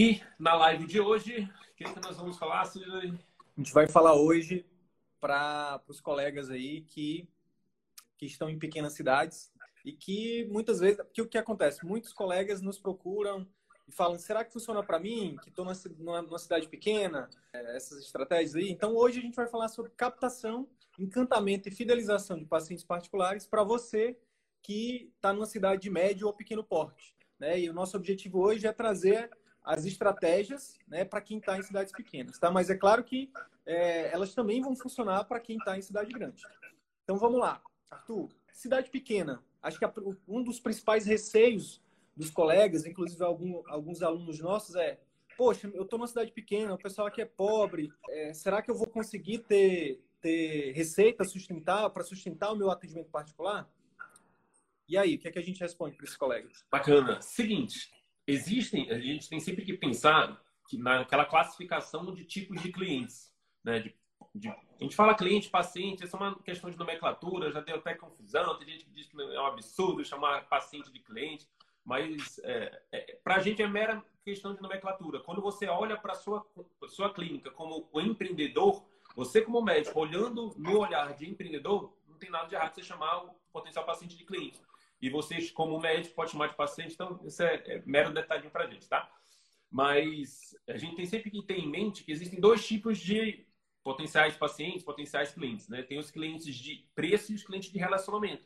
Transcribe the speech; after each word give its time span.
E 0.00 0.18
na 0.38 0.54
live 0.54 0.86
de 0.86 0.98
hoje, 0.98 1.42
o 1.72 1.76
que, 1.76 1.84
é 1.84 1.92
que 1.92 2.00
nós 2.00 2.16
vamos 2.16 2.38
falar, 2.38 2.64
Sidney? 2.64 3.12
A 3.38 3.60
gente 3.60 3.70
vai 3.70 3.86
falar 3.86 4.14
hoje 4.14 4.64
para 5.20 5.78
os 5.86 6.00
colegas 6.00 6.48
aí 6.48 6.80
que, 6.80 7.28
que 8.16 8.24
estão 8.24 8.48
em 8.48 8.58
pequenas 8.58 8.94
cidades 8.94 9.52
e 9.84 9.92
que 9.92 10.46
muitas 10.46 10.80
vezes, 10.80 10.96
porque 10.96 11.20
o 11.20 11.28
que 11.28 11.36
acontece? 11.36 11.84
Muitos 11.84 12.14
colegas 12.14 12.62
nos 12.62 12.78
procuram 12.78 13.46
e 13.86 13.92
falam: 13.92 14.18
será 14.18 14.42
que 14.42 14.54
funciona 14.54 14.82
para 14.82 14.98
mim, 14.98 15.36
que 15.42 15.50
estou 15.50 15.66
numa, 15.66 16.22
numa, 16.22 16.38
cidade 16.38 16.66
pequena, 16.66 17.28
é, 17.52 17.76
essas 17.76 17.98
estratégias 17.98 18.54
aí? 18.54 18.70
Então, 18.70 18.96
hoje 18.96 19.18
a 19.18 19.22
gente 19.22 19.36
vai 19.36 19.48
falar 19.48 19.68
sobre 19.68 19.90
captação, 19.90 20.66
encantamento 20.98 21.68
e 21.68 21.72
fidelização 21.72 22.38
de 22.38 22.46
pacientes 22.46 22.86
particulares 22.86 23.46
para 23.46 23.62
você 23.62 24.18
que 24.62 25.12
está 25.14 25.30
numa 25.30 25.44
cidade 25.44 25.82
de 25.82 25.90
médio 25.90 26.26
ou 26.26 26.32
pequeno 26.32 26.64
porte. 26.64 27.14
Né? 27.38 27.60
E 27.60 27.68
o 27.68 27.74
nosso 27.74 27.98
objetivo 27.98 28.40
hoje 28.40 28.66
é 28.66 28.72
trazer 28.72 29.30
as 29.64 29.84
estratégias 29.84 30.78
né, 30.88 31.04
para 31.04 31.20
quem 31.20 31.38
está 31.38 31.58
em 31.58 31.62
cidades 31.62 31.92
pequenas. 31.92 32.38
Tá? 32.38 32.50
Mas 32.50 32.70
é 32.70 32.76
claro 32.76 33.04
que 33.04 33.30
é, 33.66 34.12
elas 34.12 34.34
também 34.34 34.60
vão 34.60 34.74
funcionar 34.74 35.24
para 35.24 35.40
quem 35.40 35.56
está 35.56 35.76
em 35.76 35.82
cidade 35.82 36.12
grande. 36.12 36.42
Então 37.04 37.16
vamos 37.16 37.40
lá. 37.40 37.62
Arthur, 37.90 38.28
cidade 38.52 38.90
pequena. 38.90 39.42
Acho 39.62 39.78
que 39.78 39.86
um 40.26 40.42
dos 40.42 40.58
principais 40.58 41.04
receios 41.04 41.82
dos 42.16 42.30
colegas, 42.30 42.86
inclusive 42.86 43.22
algum, 43.22 43.62
alguns 43.66 44.02
alunos 44.02 44.38
nossos, 44.40 44.74
é: 44.76 44.98
poxa, 45.36 45.70
eu 45.74 45.82
estou 45.82 45.98
numa 45.98 46.08
cidade 46.08 46.32
pequena, 46.32 46.74
o 46.74 46.78
pessoal 46.78 47.06
aqui 47.08 47.20
é 47.20 47.26
pobre, 47.26 47.92
é, 48.08 48.32
será 48.32 48.62
que 48.62 48.70
eu 48.70 48.74
vou 48.74 48.86
conseguir 48.86 49.38
ter, 49.40 50.02
ter 50.20 50.72
receita 50.72 51.24
sustentar 51.24 51.90
para 51.90 52.04
sustentar 52.04 52.52
o 52.52 52.56
meu 52.56 52.70
atendimento 52.70 53.10
particular? 53.10 53.70
E 54.88 54.98
aí, 54.98 55.14
o 55.14 55.18
que, 55.18 55.28
é 55.28 55.30
que 55.30 55.38
a 55.38 55.42
gente 55.42 55.60
responde 55.60 55.96
para 55.96 56.04
esses 56.04 56.16
colegas? 56.16 56.64
Bacana. 56.70 57.20
Seguinte, 57.22 57.92
existem, 58.26 58.90
a 58.90 58.98
gente 58.98 59.28
tem 59.28 59.40
sempre 59.40 59.64
que 59.64 59.72
pensar 59.72 60.40
que 60.68 60.78
naquela 60.78 61.24
classificação 61.24 62.14
de 62.14 62.24
tipos 62.24 62.62
de 62.62 62.70
clientes, 62.70 63.32
né? 63.64 63.80
De, 63.80 63.94
de, 64.34 64.48
a 64.48 64.82
gente 64.82 64.94
fala 64.94 65.14
cliente, 65.14 65.50
paciente, 65.50 66.04
essa 66.04 66.16
é 66.16 66.20
uma 66.20 66.38
questão 66.42 66.70
de 66.70 66.78
nomenclatura, 66.78 67.50
já 67.50 67.60
deu 67.60 67.76
até 67.76 67.94
confusão, 67.94 68.56
tem 68.58 68.68
gente 68.68 68.84
que 68.84 68.92
diz 68.92 69.06
que 69.08 69.20
é 69.20 69.40
um 69.40 69.46
absurdo 69.46 70.04
chamar 70.04 70.48
paciente 70.48 70.92
de 70.92 71.00
cliente, 71.00 71.46
mas 71.84 72.38
é, 72.44 72.82
é, 72.92 73.18
para 73.24 73.36
a 73.36 73.40
gente 73.40 73.62
é 73.62 73.66
mera 73.66 74.02
questão 74.24 74.54
de 74.54 74.62
nomenclatura. 74.62 75.20
Quando 75.20 75.42
você 75.42 75.66
olha 75.66 75.96
para 75.96 76.12
a 76.12 76.16
sua, 76.16 76.46
sua 76.88 77.12
clínica 77.12 77.50
como 77.50 77.88
o 77.92 78.00
empreendedor, 78.00 78.84
você 79.16 79.42
como 79.42 79.60
médico, 79.60 79.98
olhando 79.98 80.54
no 80.56 80.78
olhar 80.78 81.14
de 81.14 81.28
empreendedor, 81.28 81.92
não 82.08 82.16
tem 82.16 82.30
nada 82.30 82.48
de 82.48 82.54
errado 82.54 82.74
você 82.74 82.82
chamar 82.82 83.24
o 83.24 83.34
potencial 83.52 83.84
paciente 83.84 84.16
de 84.16 84.24
cliente. 84.24 84.60
E 85.00 85.08
vocês, 85.08 85.50
como 85.50 85.80
médico, 85.80 86.14
pode 86.14 86.30
chamar 86.30 86.48
de 86.48 86.56
paciente, 86.56 86.94
então 86.94 87.20
isso 87.24 87.42
é, 87.42 87.54
é 87.66 87.82
mero 87.86 88.12
detalhe 88.12 88.48
para 88.50 88.64
a 88.64 88.66
gente, 88.66 88.88
tá? 88.88 89.10
Mas 89.70 90.54
a 90.68 90.76
gente 90.76 90.96
tem 90.96 91.06
sempre 91.06 91.30
que 91.30 91.42
ter 91.42 91.58
em 91.58 91.68
mente 91.68 92.04
que 92.04 92.12
existem 92.12 92.40
dois 92.40 92.66
tipos 92.66 92.98
de 92.98 93.46
potenciais 93.82 94.36
pacientes, 94.36 94.82
potenciais 94.82 95.32
clientes, 95.32 95.68
né? 95.68 95.82
Tem 95.82 95.98
os 95.98 96.10
clientes 96.10 96.54
de 96.54 96.86
preço 96.94 97.32
e 97.32 97.34
os 97.34 97.44
clientes 97.44 97.70
de 97.70 97.78
relacionamento. 97.78 98.44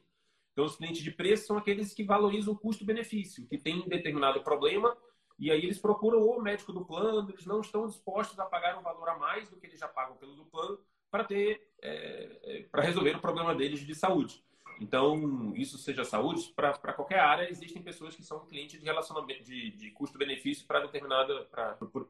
Então, 0.53 0.65
os 0.65 0.77
clientes 0.77 1.03
de 1.03 1.11
preço 1.11 1.47
são 1.47 1.59
aqueles 1.59 1.93
que 1.93 2.05
valorizam 2.05 2.55
o 2.55 2.59
custo-benefício, 2.59 3.47
que 3.49 3.59
tem 3.59 3.89
determinado 3.89 4.41
problema 4.43 4.97
e 5.39 5.51
aí 5.51 5.65
eles 5.65 5.79
procuram 5.79 6.23
o 6.23 6.41
médico 6.41 6.73
do 6.73 6.85
plano, 6.85 7.31
eles 7.31 7.45
não 7.45 7.61
estão 7.61 7.87
dispostos 7.87 8.39
a 8.39 8.45
pagar 8.45 8.79
um 8.79 8.83
valor 8.83 9.09
a 9.09 9.19
mais 9.19 9.49
do 9.49 9.57
que 9.57 9.67
eles 9.67 9.81
já 9.81 9.89
pagam 9.89 10.17
pelo 10.17 10.35
do 10.35 10.45
plano 10.45 10.79
para 11.11 11.25
ter, 11.25 11.69
é, 11.83 12.39
é 12.43 12.63
para 12.71 12.83
resolver 12.83 13.17
o 13.17 13.21
problema 13.21 13.55
deles 13.55 13.81
de 13.81 13.95
saúde. 13.95 14.45
Então, 14.81 15.53
isso 15.55 15.79
seja 15.79 16.05
saúde, 16.05 16.53
para 16.55 16.93
qualquer 16.93 17.21
área, 17.21 17.49
existem 17.49 17.83
pessoas 17.83 18.17
que 18.17 18.25
são 18.25 18.45
clientes 18.47 18.81
de 18.81 18.85
relacionamento, 18.85 19.45
de, 19.45 19.71
de 19.71 19.91
custo-benefício 19.93 20.67
para 20.67 20.81
determinada, 20.81 21.49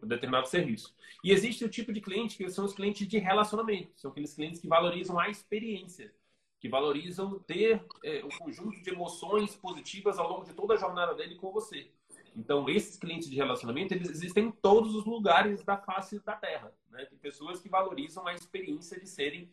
determinado 0.02 0.48
serviço. 0.48 0.94
E 1.22 1.30
existe 1.30 1.64
o 1.64 1.68
tipo 1.68 1.92
de 1.92 2.00
cliente 2.00 2.36
que 2.36 2.48
são 2.50 2.64
os 2.64 2.72
clientes 2.72 3.06
de 3.06 3.18
relacionamento, 3.18 3.92
são 3.96 4.10
aqueles 4.10 4.34
clientes 4.34 4.60
que 4.60 4.68
valorizam 4.68 5.18
a 5.18 5.28
experiência, 5.28 6.12
que 6.58 6.68
valorizam 6.68 7.38
ter 7.40 7.84
é, 8.02 8.24
um 8.24 8.30
conjunto 8.38 8.80
de 8.80 8.90
emoções 8.90 9.54
positivas 9.54 10.18
ao 10.18 10.28
longo 10.28 10.44
de 10.44 10.54
toda 10.54 10.74
a 10.74 10.78
jornada 10.78 11.14
dele 11.14 11.34
com 11.34 11.52
você. 11.52 11.90
Então, 12.34 12.68
esses 12.68 12.96
clientes 12.96 13.28
de 13.28 13.36
relacionamento, 13.36 13.94
eles 13.94 14.10
existem 14.10 14.46
em 14.46 14.50
todos 14.50 14.94
os 14.94 15.04
lugares 15.04 15.62
da 15.62 15.76
face 15.76 16.18
da 16.20 16.34
Terra. 16.34 16.72
Né? 16.90 17.04
Tem 17.04 17.18
pessoas 17.18 17.60
que 17.60 17.68
valorizam 17.68 18.26
a 18.26 18.34
experiência 18.34 18.98
de 18.98 19.08
serem 19.08 19.50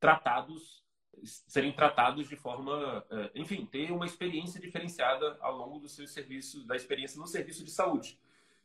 tratados 0.00 0.83
serem 1.22 1.72
tratados 1.72 2.28
de 2.28 2.36
forma, 2.36 3.04
é, 3.10 3.30
enfim, 3.34 3.66
ter 3.66 3.90
uma 3.90 4.06
experiência 4.06 4.60
diferenciada 4.60 5.36
ao 5.40 5.56
longo 5.56 5.78
do 5.78 5.88
seu 5.88 6.06
serviço, 6.06 6.66
da 6.66 6.76
experiência 6.76 7.20
no 7.20 7.26
serviço 7.26 7.64
de 7.64 7.70
saúde. 7.70 8.18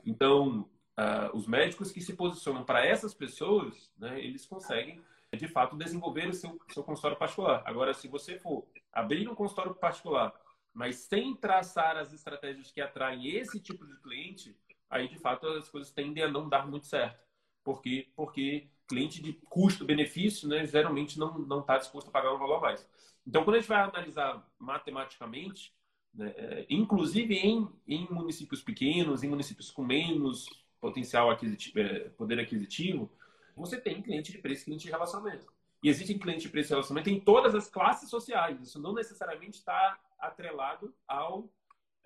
Então, 0.05 0.69
uh, 0.97 1.35
os 1.35 1.47
médicos 1.47 1.91
que 1.91 2.01
se 2.01 2.13
posicionam 2.13 2.63
para 2.63 2.85
essas 2.85 3.13
pessoas, 3.13 3.91
né, 3.97 4.19
eles 4.19 4.45
conseguem, 4.45 5.01
de 5.33 5.47
fato, 5.47 5.77
desenvolver 5.77 6.27
o 6.29 6.33
seu, 6.33 6.59
seu 6.69 6.83
consultório 6.83 7.17
particular. 7.17 7.61
Agora, 7.65 7.93
se 7.93 8.07
você 8.07 8.37
for 8.37 8.65
abrir 8.91 9.27
um 9.29 9.35
consultório 9.35 9.75
particular, 9.75 10.33
mas 10.73 10.97
sem 10.97 11.35
traçar 11.35 11.97
as 11.97 12.13
estratégias 12.13 12.71
que 12.71 12.81
atraem 12.81 13.27
esse 13.35 13.59
tipo 13.59 13.85
de 13.85 13.95
cliente, 13.97 14.55
aí, 14.89 15.07
de 15.07 15.17
fato, 15.17 15.47
as 15.47 15.69
coisas 15.69 15.91
tendem 15.91 16.23
a 16.23 16.29
não 16.29 16.47
dar 16.47 16.67
muito 16.67 16.87
certo. 16.87 17.19
Por 17.63 17.81
quê? 17.81 18.09
Porque 18.15 18.67
cliente 18.89 19.21
de 19.21 19.33
custo-benefício, 19.47 20.49
né, 20.49 20.65
geralmente 20.65 21.17
não 21.19 21.59
está 21.59 21.77
disposto 21.77 22.07
a 22.07 22.11
pagar 22.11 22.33
um 22.33 22.39
valor 22.39 22.57
a 22.57 22.61
mais. 22.61 22.89
Então, 23.25 23.43
quando 23.43 23.57
a 23.57 23.59
gente 23.59 23.69
vai 23.69 23.81
analisar 23.81 24.43
matematicamente, 24.57 25.71
né, 26.11 26.33
é, 26.35 26.65
inclusive 26.69 27.35
em, 27.35 27.69
em 27.87 28.07
municípios 28.09 28.63
pequenos, 28.63 29.23
em 29.23 29.29
municípios 29.29 29.69
com 29.69 29.85
menos 29.85 30.49
potencial 30.81 31.29
aquisitivo, 31.29 31.79
é, 31.79 32.09
poder 32.09 32.39
aquisitivo, 32.39 33.11
você 33.55 33.79
tem 33.79 34.01
cliente 34.01 34.31
de 34.31 34.39
preço 34.39 34.63
e 34.63 34.65
cliente 34.65 34.85
de 34.85 34.91
relacionamento. 34.91 35.45
E 35.83 35.89
existem 35.89 36.17
clientes 36.17 36.43
de 36.43 36.49
preço 36.49 36.69
e 36.69 36.73
relacionamento 36.73 37.09
em 37.11 37.19
todas 37.19 37.53
as 37.53 37.69
classes 37.69 38.09
sociais. 38.09 38.59
Isso 38.59 38.81
não 38.81 38.93
necessariamente 38.93 39.59
está 39.59 39.99
atrelado 40.17 40.93
ao, 41.07 41.47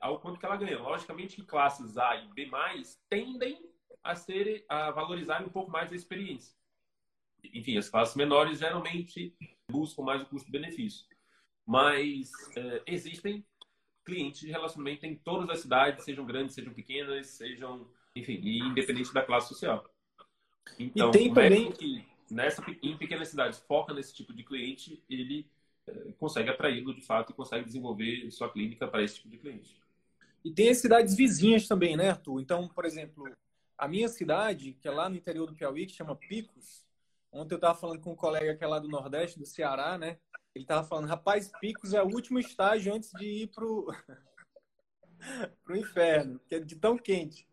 ao 0.02 0.20
quanto 0.20 0.40
que 0.40 0.46
ela 0.46 0.58
ganha. 0.58 0.80
Logicamente 0.80 1.38
que 1.38 1.44
classes 1.44 1.98
A 1.98 2.18
e 2.18 2.28
B+, 2.34 2.50
tendem 3.10 3.58
a, 4.04 4.16
ser, 4.16 4.66
a 4.68 4.92
valorizar 4.92 5.42
um 5.42 5.50
pouco 5.50 5.72
mais 5.72 5.92
a 5.92 5.96
experiência 5.96 6.54
enfim, 7.54 7.78
as 7.78 7.90
classes 7.90 8.16
menores 8.16 8.60
geralmente 8.60 9.36
buscam 9.70 10.04
mais 10.04 10.22
o 10.22 10.26
custo-benefício. 10.26 11.06
Mas 11.66 12.32
é, 12.56 12.84
existem 12.86 13.46
clientes 14.04 14.42
de 14.42 14.52
relacionamento 14.52 15.06
em 15.06 15.16
todas 15.16 15.50
as 15.50 15.60
cidades, 15.60 16.04
sejam 16.04 16.26
grandes, 16.26 16.56
sejam 16.56 16.74
pequenas, 16.74 17.28
sejam, 17.28 17.88
enfim, 18.16 18.40
independente 18.44 19.14
da 19.14 19.22
classe 19.22 19.48
social. 19.48 19.90
Então, 20.78 21.10
e 21.10 21.12
tem 21.12 21.34
também 21.34 21.72
que 21.72 22.06
nessa 22.30 22.64
em 22.82 22.98
pequenas 22.98 23.30
cidades 23.30 23.60
foca 23.60 23.94
nesse 23.94 24.14
tipo 24.14 24.34
de 24.34 24.44
cliente, 24.44 25.04
ele 25.10 25.48
é, 25.88 26.14
consegue 26.20 26.50
atraí-lo 26.50 26.94
de 26.94 27.02
fato 27.02 27.32
e 27.32 27.36
consegue 27.36 27.66
desenvolver 27.66 28.30
sua 28.32 28.50
clínica 28.52 28.88
para 28.88 29.04
esse 29.04 29.16
tipo 29.16 29.30
de 29.30 29.38
cliente. 29.38 29.82
E 30.44 30.52
tem 30.52 30.70
as 30.70 30.78
cidades 30.78 31.16
vizinhas 31.16 31.68
também, 31.68 31.96
né, 31.96 32.10
Arthur? 32.10 32.42
Então, 32.42 32.68
por 32.68 32.86
exemplo, 32.86 33.30
a 33.78 33.88
minha 33.88 34.10
cidade, 34.10 34.74
que 34.82 34.88
é 34.88 34.92
lá 34.92 35.10
no 35.10 35.16
interior 35.16 35.48
do 35.48 35.56
Piauí, 35.56 35.86
que 35.86 35.94
chama 35.94 36.16
Picos, 36.16 36.86
Ontem 37.34 37.56
eu 37.56 37.58
estava 37.58 37.78
falando 37.78 38.00
com 38.00 38.12
um 38.12 38.16
colega 38.16 38.56
que 38.56 38.64
é 38.64 38.68
lá 38.68 38.78
do 38.78 38.88
Nordeste, 38.88 39.40
do 39.40 39.46
Ceará, 39.46 39.98
né? 39.98 40.20
Ele 40.54 40.64
estava 40.64 40.88
falando, 40.88 41.08
rapaz, 41.08 41.52
Picos 41.60 41.94
é 41.94 42.02
o 42.02 42.14
último 42.14 42.38
estágio 42.38 42.94
antes 42.94 43.10
de 43.12 43.26
ir 43.26 43.48
pro, 43.48 43.88
pro 45.64 45.76
inferno, 45.76 46.40
que 46.48 46.56
é 46.56 46.60
de 46.60 46.76
tão 46.76 46.96
quente. 46.96 47.48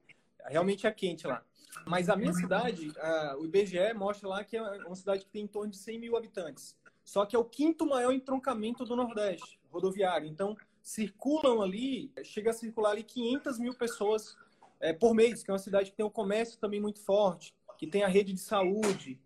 Realmente 0.44 0.86
é 0.86 0.90
quente 0.92 1.26
lá. 1.26 1.42
Mas 1.86 2.10
a 2.10 2.16
minha 2.16 2.32
cidade, 2.34 2.92
o 3.38 3.44
IBGE 3.46 3.94
mostra 3.94 4.28
lá 4.28 4.44
que 4.44 4.56
é 4.56 4.62
uma 4.62 4.96
cidade 4.96 5.24
que 5.24 5.30
tem 5.30 5.44
em 5.44 5.48
torno 5.48 5.70
de 5.70 5.78
100 5.78 5.98
mil 5.98 6.16
habitantes. 6.16 6.76
Só 7.02 7.24
que 7.24 7.34
é 7.34 7.38
o 7.38 7.44
quinto 7.44 7.86
maior 7.86 8.12
entroncamento 8.12 8.84
do 8.84 8.94
Nordeste, 8.94 9.58
rodoviário. 9.70 10.28
Então, 10.28 10.56
circulam 10.82 11.62
ali, 11.62 12.12
chega 12.22 12.50
a 12.50 12.52
circular 12.54 12.90
ali 12.90 13.02
500 13.02 13.58
mil 13.58 13.74
pessoas 13.74 14.36
é, 14.78 14.92
por 14.92 15.14
mês, 15.14 15.42
que 15.42 15.50
é 15.50 15.54
uma 15.54 15.58
cidade 15.58 15.90
que 15.90 15.96
tem 15.96 16.04
um 16.04 16.10
comércio 16.10 16.58
também 16.58 16.80
muito 16.80 17.00
forte, 17.00 17.54
que 17.78 17.86
tem 17.86 18.02
a 18.02 18.08
rede 18.08 18.32
de 18.32 18.40
saúde, 18.40 19.18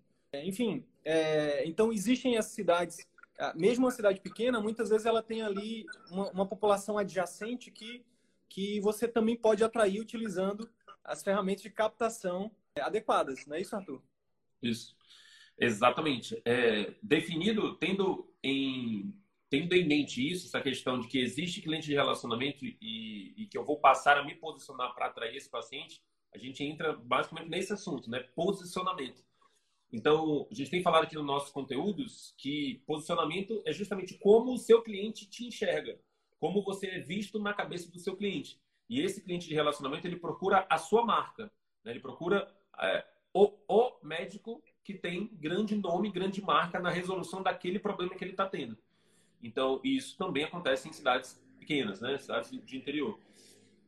enfim, 0.43 0.85
é, 1.05 1.67
então 1.67 1.93
existem 1.93 2.37
as 2.37 2.47
cidades, 2.47 3.07
mesmo 3.55 3.85
uma 3.85 3.91
cidade 3.91 4.21
pequena, 4.21 4.61
muitas 4.61 4.89
vezes 4.89 5.07
ela 5.07 5.23
tem 5.23 5.43
ali 5.43 5.85
uma, 6.11 6.31
uma, 6.31 6.47
população 6.47 6.97
adjacente 6.97 7.71
que, 7.71 8.05
que 8.49 8.81
você 8.81 9.07
também 9.07 9.37
pode 9.37 9.63
atrair 9.63 10.01
utilizando 10.01 10.69
as 11.05 11.23
ferramentas 11.23 11.63
de 11.63 11.71
captação 11.71 12.51
adequadas, 12.81 13.47
não 13.47 13.57
é 13.57 13.61
isso, 13.61 13.77
Arthur? 13.77 14.03
Isso, 14.63 14.97
exatamente. 15.59 16.41
É, 16.45 16.95
definido, 17.03 17.77
tendo 17.77 18.33
em, 18.43 19.15
tendo 19.51 19.75
em 19.75 19.87
mente 19.87 20.27
isso, 20.27 20.47
essa 20.47 20.61
questão 20.61 20.99
de 20.99 21.07
que 21.07 21.19
existe 21.19 21.61
cliente 21.61 21.87
de 21.87 21.95
relacionamento 21.95 22.65
e, 22.65 23.35
e 23.37 23.47
que 23.47 23.59
eu 23.59 23.65
vou 23.65 23.79
passar 23.79 24.17
a 24.17 24.25
me 24.25 24.35
posicionar 24.35 24.95
para 24.95 25.07
atrair 25.07 25.37
esse 25.37 25.51
paciente, 25.51 26.01
a 26.35 26.39
gente 26.39 26.65
entra 26.65 26.93
basicamente 26.95 27.49
nesse 27.49 27.73
assunto, 27.73 28.11
né? 28.11 28.21
Posicionamento. 28.35 29.23
Então, 29.95 30.49
a 30.51 30.55
gente 30.55 30.73
tem 30.73 30.83
falado 30.83 31.05
aqui 31.05 31.15
nos 31.15 31.25
nossos 31.25 31.51
conteúdos 31.51 32.35
que 32.37 32.83
posicionamento 32.85 33.63
é 33.65 33.73
justamente 33.73 34.19
como 34.19 34.53
o 34.53 34.59
seu 34.59 34.83
cliente 34.83 35.25
te 35.25 35.47
enxerga, 35.47 35.97
como 36.41 36.65
você 36.65 36.89
é 36.89 36.99
visto 36.99 37.39
na 37.39 37.55
cabeça 37.55 37.89
do 37.93 38.01
seu 38.01 38.17
cliente. 38.17 38.61
E 38.91 39.01
esse 39.01 39.23
cliente 39.23 39.47
de 39.47 39.55
relacionamento, 39.55 40.05
ele 40.05 40.17
procura 40.17 40.67
a 40.69 40.79
sua 40.79 41.07
marca. 41.07 41.45
Né? 41.85 41.93
Ele 41.93 42.01
procura 42.01 42.53
é, 42.81 43.07
o, 43.33 43.53
o 43.69 43.93
médico 44.03 44.61
que 44.83 44.95
tem 44.95 45.29
grande 45.35 45.77
nome, 45.77 46.11
grande 46.11 46.43
marca 46.43 46.81
na 46.81 46.91
resolução 46.91 47.41
daquele 47.41 47.79
problema 47.79 48.17
que 48.17 48.25
ele 48.25 48.33
está 48.33 48.49
tendo. 48.49 48.77
Então, 49.41 49.81
isso 49.85 50.19
também 50.19 50.43
acontece 50.43 50.89
em 50.89 50.93
cidades 50.93 51.41
pequenas, 51.57 52.01
né? 52.01 52.19
cidades 52.19 52.51
de 52.51 52.77
interior. 52.77 53.17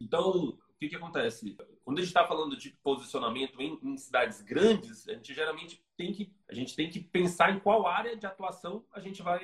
Então, 0.01 0.51
o 0.51 0.79
que, 0.79 0.89
que 0.89 0.95
acontece? 0.95 1.57
Quando 1.87 1.99
a 1.99 2.01
gente 2.01 2.09
está 2.09 2.27
falando 2.27 2.57
de 2.57 2.71
posicionamento 2.83 3.63
em, 3.63 3.79
em, 3.81 3.97
cidades 3.97 4.43
grandes, 4.43 5.09
a 5.09 5.13
gente 5.13 5.33
geralmente 5.33 5.81
tem 5.97 6.13
que 6.13 6.35
a 6.49 6.53
gente 6.53 6.75
tem 6.75 6.91
que 6.91 6.99
pensar 6.99 7.55
em 7.55 7.61
qual 7.61 7.87
área 7.87 8.17
de 8.17 8.27
atuação 8.27 8.85
a 8.93 8.99
gente 8.99 9.23
vai 9.23 9.39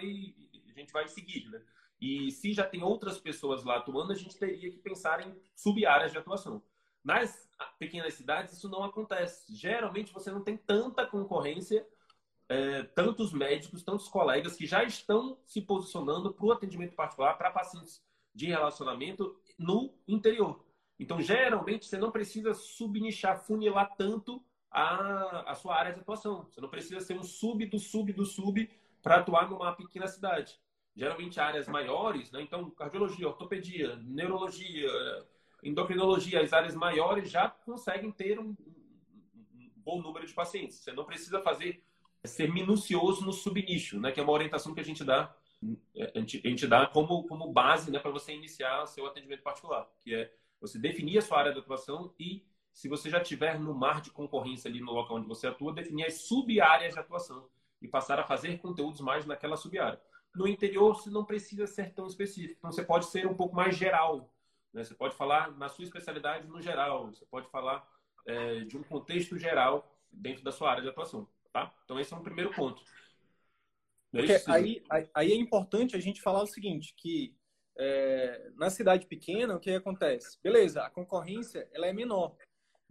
a 0.68 0.72
gente 0.72 0.92
vai 0.92 1.06
seguir, 1.06 1.48
né? 1.48 1.62
E 2.00 2.32
se 2.32 2.52
já 2.52 2.66
tem 2.66 2.82
outras 2.82 3.20
pessoas 3.20 3.62
lá 3.62 3.76
atuando, 3.76 4.10
a 4.10 4.16
gente 4.16 4.36
teria 4.36 4.68
que 4.72 4.78
pensar 4.78 5.24
em 5.24 5.40
sub-áreas 5.54 6.10
de 6.10 6.18
atuação. 6.18 6.60
Nas 7.04 7.48
pequenas 7.78 8.14
cidades, 8.14 8.54
isso 8.54 8.68
não 8.68 8.82
acontece. 8.82 9.54
Geralmente, 9.54 10.12
você 10.12 10.32
não 10.32 10.42
tem 10.42 10.56
tanta 10.56 11.06
concorrência, 11.06 11.86
é, 12.48 12.82
tantos 12.82 13.32
médicos, 13.32 13.84
tantos 13.84 14.08
colegas 14.08 14.56
que 14.56 14.66
já 14.66 14.82
estão 14.82 15.38
se 15.46 15.60
posicionando 15.60 16.34
para 16.34 16.44
o 16.44 16.50
atendimento 16.50 16.96
particular 16.96 17.38
para 17.38 17.52
pacientes 17.52 18.02
de 18.34 18.46
relacionamento 18.46 19.40
no 19.56 19.94
interior. 20.08 20.71
Então, 20.98 21.20
geralmente, 21.20 21.86
você 21.86 21.98
não 21.98 22.10
precisa 22.10 22.54
subnichar, 22.54 23.44
funilar 23.44 23.94
tanto 23.96 24.42
a, 24.70 25.50
a 25.50 25.54
sua 25.54 25.76
área 25.76 25.92
de 25.92 26.00
atuação. 26.00 26.46
Você 26.50 26.60
não 26.60 26.68
precisa 26.68 27.00
ser 27.00 27.18
um 27.18 27.22
sub 27.22 27.64
do 27.66 27.78
sub 27.78 28.12
do 28.12 28.24
sub 28.24 28.70
para 29.02 29.16
atuar 29.16 29.50
numa 29.50 29.74
pequena 29.74 30.06
cidade. 30.06 30.58
Geralmente, 30.94 31.40
áreas 31.40 31.66
maiores, 31.68 32.30
né? 32.30 32.42
então, 32.42 32.70
cardiologia, 32.70 33.26
ortopedia, 33.26 33.96
neurologia, 33.96 34.90
endocrinologia, 35.62 36.40
as 36.42 36.52
áreas 36.52 36.74
maiores 36.74 37.30
já 37.30 37.48
conseguem 37.48 38.12
ter 38.12 38.38
um, 38.38 38.54
bom 39.82 40.00
número 40.00 40.26
de 40.26 40.32
pacientes. 40.32 40.78
Você 40.78 40.92
não 40.92 41.04
precisa 41.04 41.40
fazer 41.40 41.82
ser 42.24 42.52
minucioso 42.52 43.24
no 43.24 43.32
subnicho, 43.32 43.98
né? 44.00 44.12
Que 44.12 44.20
é 44.20 44.22
uma 44.22 44.32
orientação 44.32 44.74
que 44.74 44.80
a 44.80 44.84
gente 44.84 45.04
dá 45.04 45.34
a 46.14 46.18
gente 46.18 46.66
dá 46.66 46.88
como, 46.88 47.22
como 47.28 47.52
base 47.52 47.88
né, 47.92 48.00
para 48.00 48.10
você 48.10 48.32
iniciar 48.32 48.84
seu 48.86 49.06
atendimento 49.06 49.44
particular, 49.44 49.88
que 50.00 50.12
é 50.12 50.32
você 50.62 50.78
definir 50.78 51.18
a 51.18 51.22
sua 51.22 51.40
área 51.40 51.52
de 51.52 51.58
atuação 51.58 52.14
e, 52.18 52.46
se 52.72 52.88
você 52.88 53.10
já 53.10 53.20
tiver 53.20 53.58
no 53.58 53.74
mar 53.74 54.00
de 54.00 54.10
concorrência 54.10 54.70
ali 54.70 54.80
no 54.80 54.92
local 54.92 55.16
onde 55.16 55.26
você 55.26 55.48
atua, 55.48 55.74
definir 55.74 56.06
as 56.06 56.22
sub-áreas 56.22 56.94
de 56.94 57.00
atuação 57.00 57.48
e 57.82 57.88
passar 57.88 58.18
a 58.18 58.24
fazer 58.24 58.58
conteúdos 58.58 59.00
mais 59.00 59.26
naquela 59.26 59.56
sub-área. 59.56 60.00
No 60.34 60.46
interior, 60.46 60.94
você 60.94 61.10
não 61.10 61.24
precisa 61.24 61.66
ser 61.66 61.92
tão 61.92 62.06
específico, 62.06 62.54
então 62.58 62.72
você 62.72 62.82
pode 62.82 63.06
ser 63.06 63.26
um 63.26 63.34
pouco 63.34 63.54
mais 63.54 63.76
geral, 63.76 64.32
né? 64.72 64.82
Você 64.82 64.94
pode 64.94 65.14
falar 65.14 65.50
na 65.58 65.68
sua 65.68 65.84
especialidade 65.84 66.46
no 66.46 66.62
geral, 66.62 67.08
você 67.08 67.26
pode 67.26 67.50
falar 67.50 67.86
é, 68.24 68.60
de 68.60 68.78
um 68.78 68.82
contexto 68.82 69.36
geral 69.36 69.92
dentro 70.10 70.42
da 70.42 70.52
sua 70.52 70.70
área 70.70 70.82
de 70.82 70.88
atuação. 70.88 71.28
Tá? 71.52 71.74
Então, 71.84 72.00
esse 72.00 72.14
é 72.14 72.16
um 72.16 72.22
primeiro 72.22 72.50
ponto. 72.54 72.82
É 74.14 74.50
aí, 74.50 74.82
aí 75.14 75.32
é 75.32 75.36
importante 75.36 75.96
a 75.96 76.00
gente 76.00 76.22
falar 76.22 76.42
o 76.42 76.46
seguinte, 76.46 76.94
que 76.96 77.34
é, 77.76 78.50
na 78.56 78.70
cidade 78.70 79.06
pequena, 79.06 79.56
o 79.56 79.60
que 79.60 79.70
acontece? 79.70 80.38
Beleza, 80.42 80.82
a 80.82 80.90
concorrência 80.90 81.68
ela 81.72 81.86
é 81.86 81.92
menor. 81.92 82.36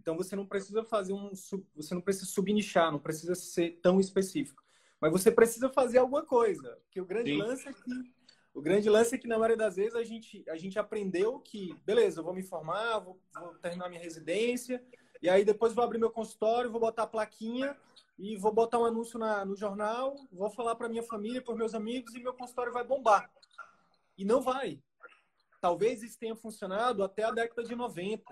Então 0.00 0.16
você 0.16 0.34
não 0.34 0.46
precisa 0.46 0.82
fazer 0.84 1.12
um 1.12 1.30
você 1.74 1.94
não 1.94 2.00
precisa 2.00 2.26
subnichar, 2.26 2.90
não 2.90 2.98
precisa 2.98 3.34
ser 3.34 3.78
tão 3.80 4.00
específico. 4.00 4.62
Mas 5.00 5.12
você 5.12 5.30
precisa 5.30 5.68
fazer 5.68 5.98
alguma 5.98 6.24
coisa. 6.24 6.78
Porque 6.84 7.00
o 7.00 7.06
grande 7.06 7.32
Sim. 7.32 7.38
lance 7.38 7.68
é 7.68 7.72
que 7.72 8.12
o 8.54 8.60
grande 8.60 8.90
lance 8.90 9.14
é 9.14 9.18
que, 9.18 9.26
na 9.26 9.38
maioria 9.38 9.56
das 9.56 9.76
vezes, 9.76 9.94
a 9.94 10.04
gente, 10.04 10.44
a 10.48 10.56
gente 10.56 10.78
aprendeu 10.78 11.38
que, 11.38 11.74
beleza, 11.86 12.20
eu 12.20 12.24
vou 12.24 12.34
me 12.34 12.42
formar, 12.42 12.98
vou, 12.98 13.18
vou 13.34 13.54
terminar 13.54 13.88
minha 13.88 14.00
residência, 14.00 14.82
e 15.22 15.28
aí 15.28 15.44
depois 15.44 15.72
vou 15.72 15.82
abrir 15.82 15.98
meu 15.98 16.10
consultório, 16.10 16.70
vou 16.70 16.80
botar 16.80 17.04
a 17.04 17.06
plaquinha 17.06 17.74
e 18.18 18.36
vou 18.36 18.52
botar 18.52 18.78
um 18.78 18.84
anúncio 18.84 19.18
na, 19.18 19.44
no 19.44 19.56
jornal, 19.56 20.14
vou 20.30 20.50
falar 20.50 20.74
para 20.74 20.88
minha 20.88 21.02
família, 21.02 21.40
para 21.40 21.54
meus 21.54 21.74
amigos, 21.74 22.14
e 22.14 22.22
meu 22.22 22.34
consultório 22.34 22.72
vai 22.72 22.84
bombar. 22.84 23.30
E 24.22 24.24
não 24.24 24.40
vai. 24.40 24.80
Talvez 25.60 26.00
isso 26.00 26.16
tenha 26.16 26.36
funcionado 26.36 27.02
até 27.02 27.24
a 27.24 27.32
década 27.32 27.64
de 27.64 27.74
90, 27.74 28.22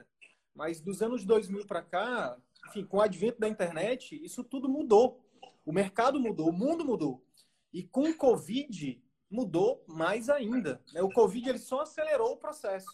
mas 0.54 0.80
dos 0.80 1.02
anos 1.02 1.24
2000 1.24 1.66
para 1.66 1.82
cá, 1.82 2.38
enfim, 2.68 2.86
com 2.86 2.98
o 2.98 3.00
advento 3.00 3.40
da 3.40 3.48
internet, 3.48 4.14
isso 4.24 4.44
tudo 4.44 4.68
mudou. 4.68 5.20
O 5.66 5.72
mercado 5.72 6.20
mudou, 6.20 6.48
o 6.48 6.52
mundo 6.52 6.84
mudou. 6.84 7.24
E 7.72 7.82
com 7.82 8.08
o 8.08 8.16
Covid, 8.16 9.02
mudou 9.28 9.84
mais 9.88 10.28
ainda. 10.28 10.80
Né? 10.92 11.02
O 11.02 11.10
Covid 11.10 11.48
ele 11.48 11.58
só 11.58 11.80
acelerou 11.80 12.34
o 12.34 12.36
processo. 12.36 12.86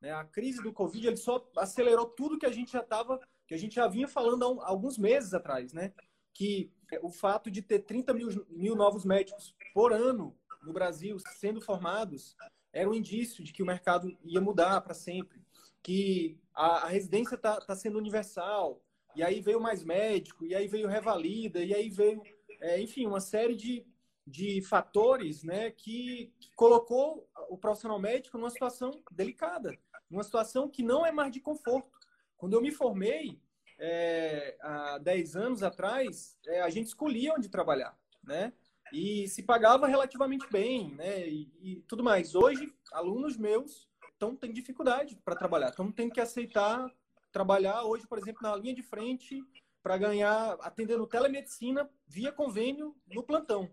Né? 0.00 0.10
A 0.10 0.24
crise 0.24 0.60
do 0.60 0.72
Covid 0.72 1.06
ele 1.06 1.16
só 1.16 1.48
acelerou 1.56 2.06
tudo 2.06 2.36
que 2.36 2.46
a 2.46 2.52
gente 2.52 2.72
já 2.72 2.80
estava, 2.80 3.20
que 3.46 3.54
a 3.54 3.58
gente 3.58 3.76
já 3.76 3.86
vinha 3.86 4.08
falando 4.08 4.60
há 4.60 4.68
alguns 4.68 4.98
meses 4.98 5.32
atrás, 5.34 5.72
né? 5.72 5.92
Que 6.34 6.72
o 7.00 7.10
fato 7.10 7.48
de 7.48 7.62
ter 7.62 7.80
30 7.80 8.12
mil, 8.12 8.46
mil 8.48 8.74
novos 8.74 9.04
médicos 9.04 9.54
por 9.72 9.92
ano 9.92 10.36
no 10.62 10.72
Brasil 10.72 11.16
sendo 11.38 11.60
formados 11.60 12.36
era 12.72 12.88
um 12.88 12.94
indício 12.94 13.42
de 13.42 13.52
que 13.52 13.62
o 13.62 13.66
mercado 13.66 14.16
ia 14.22 14.40
mudar 14.40 14.80
para 14.80 14.94
sempre, 14.94 15.42
que 15.82 16.38
a, 16.54 16.84
a 16.84 16.88
residência 16.88 17.34
está 17.34 17.60
tá 17.60 17.74
sendo 17.74 17.98
universal, 17.98 18.80
e 19.14 19.22
aí 19.22 19.40
veio 19.40 19.60
mais 19.60 19.82
médico, 19.82 20.44
e 20.44 20.54
aí 20.54 20.68
veio 20.68 20.86
revalida, 20.86 21.62
e 21.62 21.74
aí 21.74 21.88
veio, 21.88 22.22
é, 22.60 22.80
enfim, 22.80 23.06
uma 23.06 23.20
série 23.20 23.56
de, 23.56 23.84
de 24.26 24.62
fatores 24.62 25.42
né, 25.42 25.70
que, 25.70 26.32
que, 26.38 26.50
colocou 26.54 27.28
o 27.48 27.58
profissional 27.58 27.98
médico 27.98 28.38
numa 28.38 28.50
situação 28.50 28.92
delicada, 29.10 29.76
numa 30.08 30.22
situação 30.22 30.68
que 30.68 30.82
não 30.82 31.04
é 31.04 31.10
mais 31.10 31.32
de 31.32 31.40
conforto. 31.40 31.98
Quando 32.36 32.54
eu 32.54 32.62
me 32.62 32.70
formei, 32.70 33.40
é, 33.78 34.56
há 34.60 34.98
10 34.98 35.36
anos 35.36 35.62
atrás, 35.62 36.38
é, 36.46 36.60
a 36.60 36.70
gente 36.70 36.86
escolhia 36.86 37.34
onde 37.34 37.48
trabalhar, 37.48 37.98
né? 38.22 38.52
E 38.92 39.28
se 39.28 39.42
pagava 39.42 39.86
relativamente 39.86 40.46
bem, 40.50 40.94
né? 40.94 41.28
E, 41.28 41.50
e 41.62 41.76
tudo 41.88 42.02
mais. 42.02 42.34
Hoje, 42.34 42.72
alunos 42.92 43.36
meus 43.36 43.88
estão 44.12 44.36
tendo 44.36 44.52
dificuldade 44.52 45.16
para 45.24 45.36
trabalhar, 45.36 45.70
estão 45.70 45.90
tendo 45.90 46.12
que 46.12 46.20
aceitar 46.20 46.90
trabalhar 47.32 47.84
hoje, 47.84 48.06
por 48.06 48.18
exemplo, 48.18 48.42
na 48.42 48.54
linha 48.56 48.74
de 48.74 48.82
frente 48.82 49.42
para 49.82 49.96
ganhar, 49.96 50.58
atendendo 50.60 51.06
telemedicina 51.06 51.88
via 52.06 52.32
convênio 52.32 52.94
no 53.06 53.22
plantão. 53.22 53.70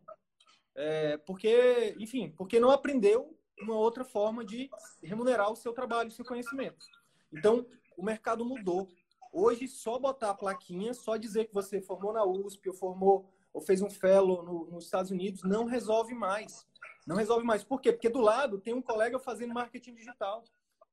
É, 0.76 1.18
porque, 1.18 1.96
enfim, 2.00 2.32
porque 2.38 2.60
não 2.60 2.70
aprendeu 2.70 3.38
uma 3.60 3.76
outra 3.76 4.06
forma 4.06 4.46
de 4.46 4.70
remunerar 5.02 5.52
o 5.52 5.56
seu 5.56 5.74
trabalho, 5.74 6.10
o 6.10 6.12
seu 6.12 6.24
conhecimento. 6.24 6.86
Então, 7.34 7.66
o 7.98 8.04
mercado 8.04 8.46
mudou. 8.46 8.88
Hoje, 9.34 9.68
só 9.68 10.00
botar 10.00 10.30
a 10.30 10.36
plaquinha, 10.36 10.94
só 10.94 11.18
dizer 11.18 11.46
que 11.46 11.54
você 11.54 11.82
formou 11.82 12.14
na 12.14 12.24
USP 12.24 12.70
ou 12.70 12.76
formou 12.76 13.34
ou 13.58 13.62
fez 13.62 13.82
um 13.82 13.90
fellow 13.90 14.44
no, 14.44 14.66
nos 14.70 14.86
Estados 14.86 15.10
Unidos, 15.10 15.42
não 15.42 15.66
resolve 15.66 16.14
mais. 16.14 16.64
Não 17.08 17.16
resolve 17.16 17.44
mais. 17.44 17.64
Por 17.64 17.82
quê? 17.82 17.92
Porque 17.92 18.08
do 18.08 18.22
lado 18.22 18.60
tem 18.60 18.72
um 18.72 18.84
colega 18.84 19.18
fazendo 19.18 19.52
marketing 19.52 19.96
digital. 19.96 20.44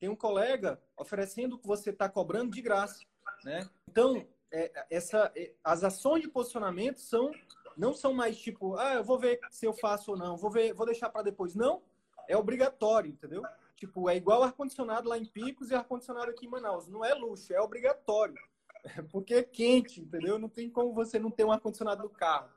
Tem 0.00 0.08
um 0.08 0.16
colega 0.16 0.80
oferecendo 0.96 1.56
o 1.56 1.58
que 1.58 1.66
você 1.66 1.90
está 1.90 2.08
cobrando 2.08 2.52
de 2.52 2.62
graça. 2.62 3.04
Né? 3.44 3.68
Então, 3.86 4.26
é, 4.50 4.86
essa, 4.90 5.30
é, 5.36 5.52
as 5.62 5.84
ações 5.84 6.22
de 6.22 6.28
posicionamento 6.28 7.00
são 7.00 7.30
não 7.76 7.92
são 7.92 8.14
mais 8.14 8.38
tipo, 8.38 8.76
ah, 8.76 8.94
eu 8.94 9.04
vou 9.04 9.18
ver 9.18 9.40
se 9.50 9.66
eu 9.66 9.74
faço 9.74 10.12
ou 10.12 10.16
não, 10.16 10.36
vou 10.36 10.48
ver, 10.48 10.72
vou 10.72 10.86
deixar 10.86 11.10
para 11.10 11.22
depois. 11.22 11.54
Não, 11.54 11.82
é 12.28 12.36
obrigatório, 12.36 13.10
entendeu? 13.10 13.42
Tipo, 13.76 14.08
é 14.08 14.16
igual 14.16 14.42
ar-condicionado 14.42 15.08
lá 15.08 15.18
em 15.18 15.26
Picos 15.26 15.70
e 15.70 15.74
ar-condicionado 15.74 16.30
aqui 16.30 16.46
em 16.46 16.48
Manaus. 16.48 16.88
Não 16.88 17.04
é 17.04 17.12
luxo, 17.12 17.52
é 17.52 17.60
obrigatório. 17.60 18.36
Porque 19.10 19.34
é 19.34 19.42
quente, 19.42 20.00
entendeu? 20.00 20.38
Não 20.38 20.48
tem 20.48 20.70
como 20.70 20.92
você 20.92 21.18
não 21.18 21.30
ter 21.30 21.44
um 21.44 21.52
ar-condicionado 21.52 22.02
no 22.02 22.10
carro. 22.10 22.50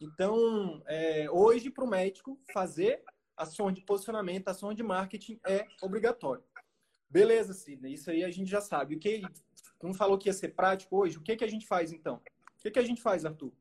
Então, 0.00 0.82
é, 0.86 1.28
hoje, 1.30 1.70
para 1.70 1.84
o 1.84 1.88
médico, 1.88 2.38
fazer 2.52 3.02
ações 3.36 3.74
de 3.74 3.82
posicionamento, 3.82 4.48
ações 4.48 4.76
de 4.76 4.82
marketing 4.82 5.40
é 5.46 5.66
obrigatório. 5.82 6.42
Beleza, 7.08 7.54
Sidney, 7.54 7.94
isso 7.94 8.10
aí 8.10 8.22
a 8.22 8.30
gente 8.30 8.50
já 8.50 8.60
sabe. 8.60 8.94
O 8.94 8.98
que, 8.98 9.22
não 9.82 9.94
falou 9.94 10.18
que 10.18 10.28
ia 10.28 10.32
ser 10.32 10.48
prático 10.48 10.96
hoje, 10.96 11.18
o 11.18 11.22
que, 11.22 11.36
que 11.36 11.44
a 11.44 11.48
gente 11.48 11.66
faz 11.66 11.92
então? 11.92 12.16
O 12.16 12.62
que, 12.62 12.70
que 12.70 12.78
a 12.78 12.84
gente 12.84 13.00
faz, 13.00 13.24
Arthur? 13.24 13.52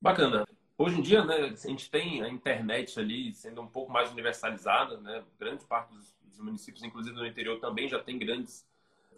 Bacana. 0.00 0.46
Hoje 0.78 0.98
em 0.98 1.02
dia, 1.02 1.22
né, 1.24 1.34
a 1.36 1.68
gente 1.68 1.90
tem 1.90 2.22
a 2.22 2.28
internet 2.28 2.98
ali 2.98 3.34
sendo 3.34 3.60
um 3.60 3.66
pouco 3.66 3.92
mais 3.92 4.10
universalizada, 4.10 4.98
né? 4.98 5.22
Grande 5.38 5.64
parte 5.66 5.92
dos, 5.92 6.16
dos 6.22 6.38
municípios, 6.38 6.82
inclusive 6.82 7.14
no 7.14 7.26
interior, 7.26 7.60
também 7.60 7.86
já 7.86 8.02
tem 8.02 8.18
grandes 8.18 8.66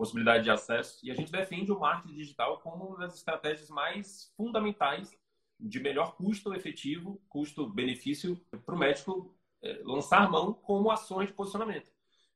possibilidades 0.02 0.42
de 0.42 0.50
acesso. 0.50 0.98
E 1.04 1.12
a 1.12 1.14
gente 1.14 1.30
defende 1.30 1.70
o 1.70 1.78
marketing 1.78 2.16
digital 2.16 2.58
como 2.58 2.88
uma 2.88 2.98
das 2.98 3.14
estratégias 3.14 3.70
mais 3.70 4.32
fundamentais 4.36 5.16
de 5.60 5.78
melhor 5.78 6.16
custo 6.16 6.52
efetivo, 6.52 7.22
custo-benefício 7.28 8.36
para 8.66 8.74
o 8.74 8.78
médico 8.78 9.32
é, 9.62 9.80
lançar 9.84 10.28
mão 10.28 10.52
como 10.52 10.90
ações 10.90 11.28
de 11.28 11.34
posicionamento. 11.34 11.88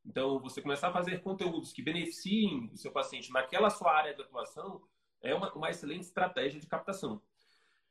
Então, 0.04 0.38
você 0.38 0.62
começar 0.62 0.90
a 0.90 0.92
fazer 0.92 1.20
conteúdos 1.22 1.72
que 1.72 1.82
beneficiem 1.82 2.70
o 2.72 2.76
seu 2.76 2.92
paciente 2.92 3.32
naquela 3.32 3.68
sua 3.68 3.92
área 3.92 4.14
de 4.14 4.22
atuação 4.22 4.80
é 5.20 5.34
uma, 5.34 5.52
uma 5.52 5.68
excelente 5.68 6.02
estratégia 6.02 6.60
de 6.60 6.68
captação. 6.68 7.20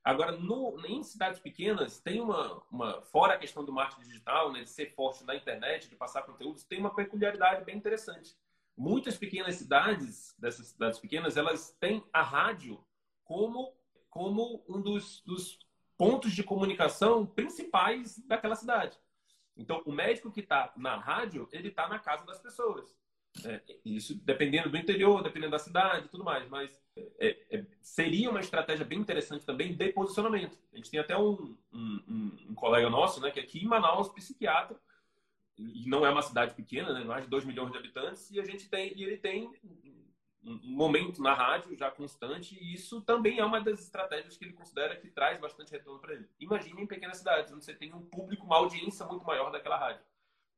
Agora, 0.06 0.32
no, 0.32 0.80
em 0.86 1.04
cidades 1.04 1.42
pequenas, 1.42 2.00
tem 2.00 2.22
uma, 2.22 2.64
uma, 2.72 3.02
fora 3.02 3.34
a 3.34 3.38
questão 3.38 3.66
do 3.66 3.74
marketing 3.74 4.08
digital, 4.08 4.54
né, 4.54 4.64
de 4.64 4.70
ser 4.70 4.96
forte 4.96 5.26
na 5.26 5.36
internet, 5.36 5.90
de 5.90 5.98
passar 5.98 6.22
conteúdos, 6.22 6.64
tem 6.64 6.80
uma 6.80 6.96
peculiaridade 6.96 7.66
bem 7.66 7.76
interessante. 7.76 8.38
Muitas 8.78 9.18
pequenas 9.18 9.56
cidades, 9.56 10.36
dessas 10.38 10.68
cidades 10.68 11.00
pequenas, 11.00 11.38
elas 11.38 11.76
têm 11.80 12.04
a 12.12 12.22
rádio 12.22 12.84
como, 13.24 13.74
como 14.10 14.64
um 14.68 14.82
dos, 14.82 15.22
dos 15.26 15.60
pontos 15.98 16.34
de 16.34 16.44
comunicação 16.44 17.26
principais 17.26 18.18
daquela 18.28 18.56
cidade. 18.56 18.98
Então, 19.58 19.82
o 19.86 19.92
médico 19.92 20.32
que 20.32 20.42
está 20.42 20.74
na 20.76 20.98
rádio, 20.98 21.48
ele 21.52 21.70
está 21.70 21.88
na 21.88 22.00
casa 22.00 22.26
das 22.26 22.40
pessoas. 22.40 22.94
É, 23.44 23.62
isso 23.84 24.16
dependendo 24.24 24.70
do 24.70 24.78
interior, 24.78 25.22
dependendo 25.22 25.52
da 25.52 25.60
cidade 25.60 26.08
tudo 26.08 26.24
mais. 26.24 26.48
Mas 26.50 26.82
é, 27.20 27.38
é, 27.52 27.66
seria 27.82 28.30
uma 28.30 28.40
estratégia 28.40 28.86
bem 28.86 29.00
interessante 29.00 29.46
também 29.46 29.76
de 29.76 29.92
posicionamento. 29.92 30.58
A 30.72 30.78
gente 30.78 30.90
tem 30.90 31.00
até 31.00 31.18
um, 31.18 31.58
um, 31.74 32.38
um 32.50 32.56
colega 32.56 32.90
nosso, 32.90 33.20
né, 33.22 33.32
que 33.32 33.40
é 33.40 33.44
aqui 33.44 33.64
em 33.64 33.68
Manaus, 33.68 34.10
psiquiatra, 34.10 34.80
e 35.58 35.88
não 35.88 36.06
é 36.06 36.10
uma 36.10 36.22
cidade 36.22 36.54
pequena, 36.54 36.94
né, 36.94 37.04
mais 37.04 37.24
de 37.24 37.30
2 37.30 37.46
milhões 37.46 37.72
de 37.72 37.78
habitantes, 37.78 38.30
e 38.32 38.40
a 38.40 38.44
gente 38.44 38.70
tem, 38.70 38.94
e 38.96 39.04
ele 39.04 39.18
tem 39.18 39.52
um 40.44 40.76
momento 40.76 41.22
na 41.22 41.34
rádio 41.34 41.76
já 41.76 41.90
constante, 41.90 42.58
e 42.62 42.74
isso 42.74 43.02
também 43.02 43.40
é 43.40 43.46
uma 43.46 43.62
das 43.62 43.80
estratégias 43.80 44.38
que 44.38 44.46
ele 44.46 44.54
considera 44.54 44.96
que 44.96 45.10
traz 45.10 45.40
bastante 45.40 45.72
retorno 45.72 46.00
para 46.00 46.14
ele. 46.14 46.30
Imagine 46.40 46.84
em 46.84 46.88
pequenas 46.88 47.18
cidades, 47.18 47.52
onde 47.52 47.66
você 47.66 47.74
tem 47.74 47.94
um 47.94 48.02
público, 48.02 48.46
uma 48.46 48.58
audiência 48.58 49.06
muito 49.06 49.26
maior 49.26 49.52
daquela 49.52 49.78
rádio. 49.78 50.04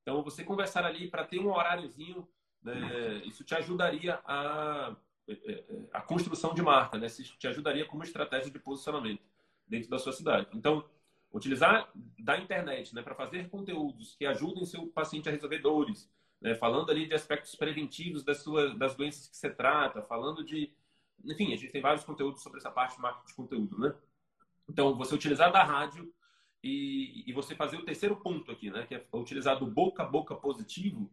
Então, 0.02 0.24
você 0.24 0.44
conversar 0.44 0.86
ali 0.86 1.10
para 1.10 1.26
ter 1.26 1.40
um 1.40 1.50
horáriozinho, 1.50 2.28
né, 2.62 3.22
isso 3.26 3.44
te 3.44 3.56
ajudaria 3.56 4.20
a, 4.26 4.96
é, 5.28 5.34
é, 5.34 5.52
é, 5.52 5.64
a 5.92 6.02
construção 6.02 6.54
de 6.54 6.62
marca, 6.62 6.98
né? 6.98 7.08
Isso 7.08 7.38
te 7.38 7.48
ajudaria 7.48 7.86
como 7.86 8.04
estratégia 8.04 8.50
de 8.50 8.58
posicionamento 8.58 9.22
dentro 9.68 9.90
da 9.90 10.00
sua 10.00 10.14
cidade. 10.14 10.48
Então, 10.54 10.90
utilizar 11.32 11.90
da 12.20 12.38
internet 12.38 12.94
né, 12.96 13.02
para 13.02 13.16
fazer 13.16 13.50
conteúdos 13.50 14.16
que 14.16 14.26
ajudem 14.26 14.66
seu 14.66 14.88
paciente 14.88 15.30
a 15.30 15.32
resolver 15.32 15.60
dores, 15.60 16.10
né, 16.42 16.56
falando 16.56 16.92
ali 16.92 17.08
de 17.08 17.14
aspectos 17.14 17.56
preventivos 17.56 18.24
das, 18.24 18.42
suas, 18.42 18.78
das 18.78 18.96
doenças 18.96 19.28
que 19.28 19.36
você 19.36 19.50
trata, 19.50 20.02
falando 20.02 20.44
de. 20.44 20.72
Enfim, 21.26 21.54
a 21.54 21.58
gente 21.58 21.72
tem 21.72 21.82
vários 21.82 22.04
conteúdos 22.04 22.42
sobre 22.44 22.60
essa 22.60 22.72
parte 22.72 22.96
de 22.96 23.02
marketing 23.02 23.28
de 23.28 23.34
conteúdo, 23.34 23.80
né? 23.80 23.94
Então, 24.70 24.96
você 24.96 25.16
utilizar 25.16 25.52
da 25.52 25.64
rádio 25.64 26.14
e, 26.64 27.24
e 27.26 27.34
você 27.34 27.56
fazer 27.56 27.78
o 27.78 27.86
terceiro 27.86 28.16
ponto 28.18 28.52
aqui, 28.52 28.70
né? 28.70 28.86
Que 28.86 28.96
é 28.96 29.06
utilizar 29.14 29.58
do 29.58 29.66
boca 29.66 30.04
a 30.04 30.06
boca 30.06 30.36
positivo, 30.36 31.10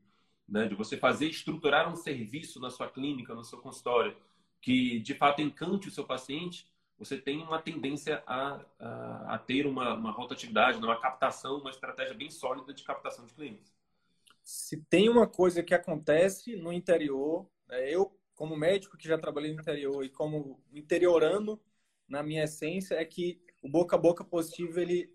né? 0.47 0.67
De 0.69 0.75
você 0.75 0.99
fazer, 0.99 1.29
estruturar 1.29 1.91
um 1.91 1.97
serviço 1.97 2.61
na 2.61 2.71
sua 2.71 2.87
clínica, 2.89 3.35
no 3.35 3.45
seu 3.45 3.59
consultório, 3.59 4.15
que 4.61 4.99
de 5.01 5.15
fato 5.15 5.41
encante 5.41 5.89
o 5.89 5.91
seu 5.91 6.05
paciente, 6.05 6.67
você 6.99 7.19
tem 7.19 7.43
uma 7.43 7.61
tendência 7.61 8.23
a, 8.27 8.61
a, 8.79 9.35
a 9.35 9.39
ter 9.39 9.67
uma, 9.67 9.95
uma 9.95 10.11
rotatividade, 10.13 10.79
uma 10.79 11.01
captação, 11.01 11.59
uma 11.59 11.71
estratégia 11.71 12.15
bem 12.15 12.31
sólida 12.31 12.73
de 12.73 12.85
captação 12.85 13.27
de 13.27 13.35
clientes 13.35 13.75
se 14.45 14.77
tem 14.77 15.09
uma 15.09 15.27
coisa 15.27 15.63
que 15.63 15.75
acontece 15.75 16.55
no 16.55 16.71
interior, 16.71 17.49
né, 17.67 17.91
eu, 17.91 18.15
como 18.35 18.55
médico 18.55 18.97
que 18.97 19.09
já 19.09 19.17
trabalhei 19.17 19.55
no 19.55 19.61
interior 19.61 20.05
e 20.05 20.11
como 20.11 20.63
interiorano, 20.71 21.59
na 22.07 22.23
minha 22.23 22.45
essência, 22.45 22.95
é 22.97 23.05
que 23.05 23.41
o 23.63 23.69
boca 23.69 23.97
a 23.97 23.99
boca 23.99 24.23
positivo, 24.23 24.79
ele. 24.79 25.11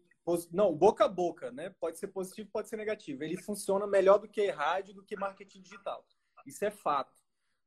Não, 0.51 0.75
boca 0.75 1.05
a 1.05 1.07
boca, 1.07 1.51
né? 1.51 1.71
Pode 1.79 1.97
ser 1.97 2.07
positivo, 2.07 2.49
pode 2.51 2.69
ser 2.69 2.77
negativo. 2.77 3.23
Ele 3.23 3.37
funciona 3.37 3.87
melhor 3.87 4.19
do 4.19 4.27
que 4.27 4.49
rádio, 4.49 4.93
do 4.93 5.03
que 5.03 5.15
marketing 5.15 5.61
digital. 5.61 6.05
Isso 6.45 6.63
é 6.63 6.69
fato. 6.69 7.19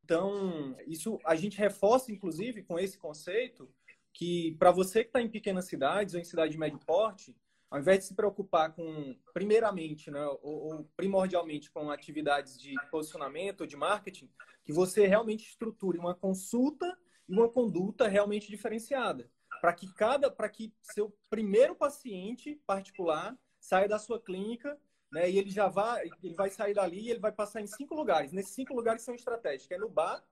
Então, 0.03 0.75
isso 0.87 1.19
a 1.25 1.35
gente 1.35 1.57
reforça, 1.57 2.11
inclusive, 2.11 2.63
com 2.63 2.79
esse 2.79 2.97
conceito, 2.97 3.69
que 4.13 4.55
para 4.59 4.71
você 4.71 5.03
que 5.03 5.09
está 5.09 5.21
em 5.21 5.29
pequenas 5.29 5.65
cidades 5.65 6.13
ou 6.13 6.19
em 6.19 6.23
cidade 6.23 6.51
de 6.51 6.57
médio 6.57 6.79
porte, 6.85 7.35
ao 7.69 7.79
invés 7.79 7.99
de 7.99 8.05
se 8.05 8.13
preocupar 8.13 8.71
com, 8.71 9.17
primeiramente, 9.33 10.11
né, 10.11 10.23
ou, 10.27 10.39
ou, 10.43 10.83
primordialmente 10.95 11.71
com 11.71 11.89
atividades 11.89 12.61
de 12.61 12.75
posicionamento 12.91 13.61
ou 13.61 13.67
de 13.67 13.75
marketing, 13.75 14.29
que 14.63 14.71
você 14.71 15.07
realmente 15.07 15.49
estruture 15.49 15.97
uma 15.97 16.13
consulta 16.13 16.95
e 17.27 17.33
uma 17.33 17.49
conduta 17.49 18.07
realmente 18.07 18.47
diferenciada, 18.47 19.27
para 19.59 19.73
que 19.73 19.91
cada, 19.91 20.29
para 20.29 20.49
que 20.49 20.71
seu 20.83 21.17
primeiro 21.31 21.75
paciente 21.75 22.61
particular 22.67 23.35
saia 23.59 23.87
da 23.87 23.97
sua 23.97 24.21
clínica, 24.21 24.79
né, 25.11 25.27
e 25.31 25.39
ele 25.39 25.49
já 25.49 25.67
vai, 25.67 26.07
ele 26.21 26.35
vai 26.35 26.51
sair 26.51 26.75
dali 26.75 27.01
e 27.01 27.09
ele 27.09 27.19
vai 27.19 27.31
passar 27.31 27.59
em 27.59 27.67
cinco 27.67 27.95
lugares. 27.95 28.31
Nesses 28.31 28.53
cinco 28.53 28.75
lugares 28.75 29.01
são 29.01 29.15
estratégicos, 29.15 29.71
é 29.71 29.79
no 29.79 29.89
bar, 29.89 30.23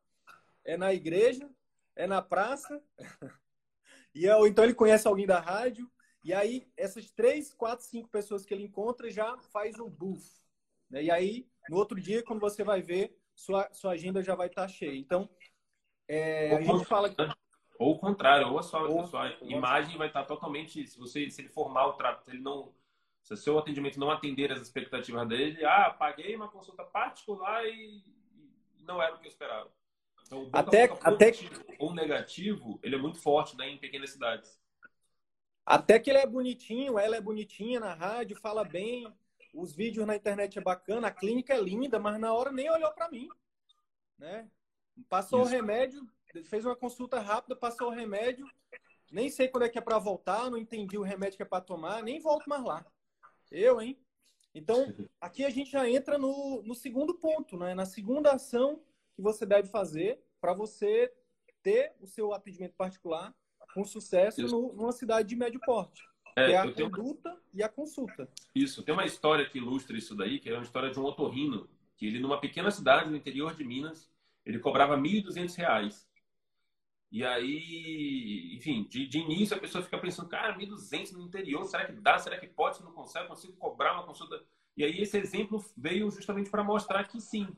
é 0.63 0.77
na 0.77 0.93
igreja, 0.93 1.49
é 1.95 2.05
na 2.05 2.21
praça, 2.21 2.79
e 4.13 4.27
é, 4.27 4.35
ou 4.35 4.47
então 4.47 4.63
ele 4.63 4.73
conhece 4.73 5.07
alguém 5.07 5.25
da 5.25 5.39
rádio, 5.39 5.89
e 6.23 6.33
aí, 6.33 6.67
essas 6.77 7.09
três, 7.11 7.51
quatro, 7.53 7.83
cinco 7.83 8.07
pessoas 8.09 8.45
que 8.45 8.53
ele 8.53 8.63
encontra 8.63 9.09
já 9.09 9.37
faz 9.51 9.79
um 9.79 9.89
buff. 9.89 10.23
Né? 10.89 11.03
E 11.05 11.11
aí, 11.11 11.47
no 11.67 11.77
outro 11.77 11.99
dia, 11.99 12.23
quando 12.23 12.39
você 12.39 12.63
vai 12.63 12.81
ver, 12.81 13.17
sua, 13.33 13.67
sua 13.73 13.93
agenda 13.93 14.21
já 14.21 14.35
vai 14.35 14.47
estar 14.47 14.63
tá 14.63 14.67
cheia. 14.67 14.95
Então, 14.95 15.27
é, 16.07 16.55
a 16.55 16.61
gente 16.61 16.85
fala 16.85 17.09
que... 17.09 17.15
Ou 17.79 17.95
o 17.95 17.99
contrário, 17.99 18.47
ou 18.47 18.59
a 18.59 18.63
sua, 18.63 18.87
ou, 18.87 19.01
a 19.01 19.05
sua 19.05 19.35
imagem 19.41 19.97
vai 19.97 20.07
estar 20.07 20.21
tá 20.21 20.27
totalmente... 20.27 20.85
Se, 20.85 20.99
você, 20.99 21.27
se 21.31 21.41
ele 21.41 21.49
formar 21.49 21.87
o 21.87 21.93
trato, 21.93 22.23
se 22.23 22.29
ele 22.29 22.41
não... 22.41 22.71
Se 23.23 23.33
o 23.33 23.37
seu 23.37 23.57
atendimento 23.57 23.99
não 23.99 24.11
atender 24.11 24.51
as 24.51 24.61
expectativas 24.61 25.27
dele, 25.27 25.63
ah, 25.63 25.91
paguei 25.91 26.35
uma 26.35 26.49
consulta 26.49 26.83
particular 26.83 27.65
e 27.67 28.03
não 28.79 29.01
era 29.01 29.15
o 29.15 29.19
que 29.19 29.25
eu 29.25 29.29
esperava. 29.29 29.71
Então, 30.31 30.49
até, 30.53 30.85
até 31.01 31.33
ou 31.77 31.93
negativo, 31.93 32.79
ele 32.81 32.95
é 32.95 32.97
muito 32.97 33.19
forte 33.19 33.57
né, 33.57 33.69
em 33.69 33.77
pequenas 33.77 34.11
cidades. 34.11 34.57
Até 35.65 35.99
que 35.99 36.09
ele 36.09 36.19
é 36.19 36.25
bonitinho, 36.25 36.97
ela 36.97 37.17
é 37.17 37.21
bonitinha 37.21 37.81
na 37.81 37.93
rádio, 37.93 38.39
fala 38.39 38.63
bem, 38.63 39.13
os 39.53 39.73
vídeos 39.73 40.07
na 40.07 40.15
internet 40.15 40.57
é 40.57 40.61
bacana, 40.61 41.07
a 41.07 41.11
clínica 41.11 41.53
é 41.53 41.59
linda, 41.59 41.99
mas 41.99 42.17
na 42.17 42.33
hora 42.33 42.49
nem 42.49 42.71
olhou 42.71 42.91
para 42.93 43.09
mim, 43.09 43.27
né? 44.17 44.49
Passou 45.09 45.41
Isso. 45.41 45.49
o 45.49 45.51
remédio, 45.51 46.09
fez 46.45 46.65
uma 46.65 46.77
consulta 46.77 47.19
rápida, 47.19 47.53
passou 47.53 47.87
o 47.87 47.93
remédio, 47.93 48.47
nem 49.11 49.29
sei 49.29 49.49
quando 49.49 49.63
é 49.65 49.69
que 49.69 49.77
é 49.77 49.81
para 49.81 49.99
voltar, 49.99 50.49
não 50.49 50.57
entendi 50.57 50.97
o 50.97 51.03
remédio 51.03 51.35
que 51.35 51.43
é 51.43 51.45
para 51.45 51.61
tomar, 51.61 52.01
nem 52.01 52.21
volto 52.21 52.47
mais 52.47 52.63
lá. 52.63 52.85
Eu, 53.51 53.81
hein? 53.81 53.99
Então, 54.55 54.85
aqui 55.19 55.43
a 55.43 55.49
gente 55.49 55.71
já 55.71 55.89
entra 55.89 56.17
no, 56.17 56.63
no 56.63 56.73
segundo 56.73 57.15
ponto, 57.15 57.57
né? 57.57 57.75
Na 57.75 57.85
segunda 57.85 58.31
ação 58.31 58.81
que 59.15 59.21
você 59.21 59.45
deve 59.45 59.69
fazer 59.69 60.19
para 60.39 60.53
você 60.53 61.11
ter 61.61 61.93
o 61.99 62.07
seu 62.07 62.33
atendimento 62.33 62.75
particular 62.75 63.33
com 63.73 63.85
sucesso 63.85 64.41
no, 64.47 64.73
numa 64.73 64.91
cidade 64.91 65.29
de 65.29 65.35
médio 65.35 65.59
porte. 65.61 66.03
É, 66.35 66.51
é 66.51 66.57
a 66.57 66.71
conduta 66.71 67.37
e 67.53 67.61
a 67.61 67.69
consulta. 67.69 68.29
Isso. 68.55 68.83
Tem 68.83 68.93
uma 68.93 69.05
história 69.05 69.47
que 69.47 69.57
ilustra 69.57 69.97
isso 69.97 70.15
daí, 70.15 70.39
que 70.39 70.49
é 70.49 70.53
uma 70.53 70.63
história 70.63 70.89
de 70.89 70.99
um 70.99 71.03
otorrino, 71.03 71.69
que 71.97 72.05
ele, 72.05 72.19
numa 72.19 72.39
pequena 72.39 72.71
cidade 72.71 73.09
no 73.09 73.15
interior 73.15 73.53
de 73.53 73.63
Minas, 73.63 74.09
ele 74.45 74.59
cobrava 74.59 74.95
R$ 74.95 75.01
1.200. 75.01 76.05
E 77.11 77.25
aí, 77.25 78.55
enfim, 78.55 78.87
de, 78.89 79.05
de, 79.05 79.19
início 79.19 79.55
a 79.55 79.59
pessoa 79.59 79.83
fica 79.83 79.97
pensando, 79.97 80.29
cara, 80.29 80.57
1.200 80.57 81.11
no 81.11 81.21
interior, 81.21 81.65
será 81.65 81.85
que 81.85 81.91
dá? 81.91 82.17
Será 82.17 82.39
que 82.39 82.47
pode? 82.47 82.77
Se 82.77 82.83
não 82.83 82.93
consegue, 82.93 83.27
consigo 83.27 83.53
cobrar 83.57 83.93
uma 83.93 84.05
consulta? 84.05 84.41
E 84.77 84.83
aí 84.85 85.01
esse 85.01 85.17
exemplo 85.17 85.63
veio 85.75 86.09
justamente 86.09 86.49
para 86.49 86.63
mostrar 86.63 87.03
que 87.03 87.19
sim. 87.19 87.53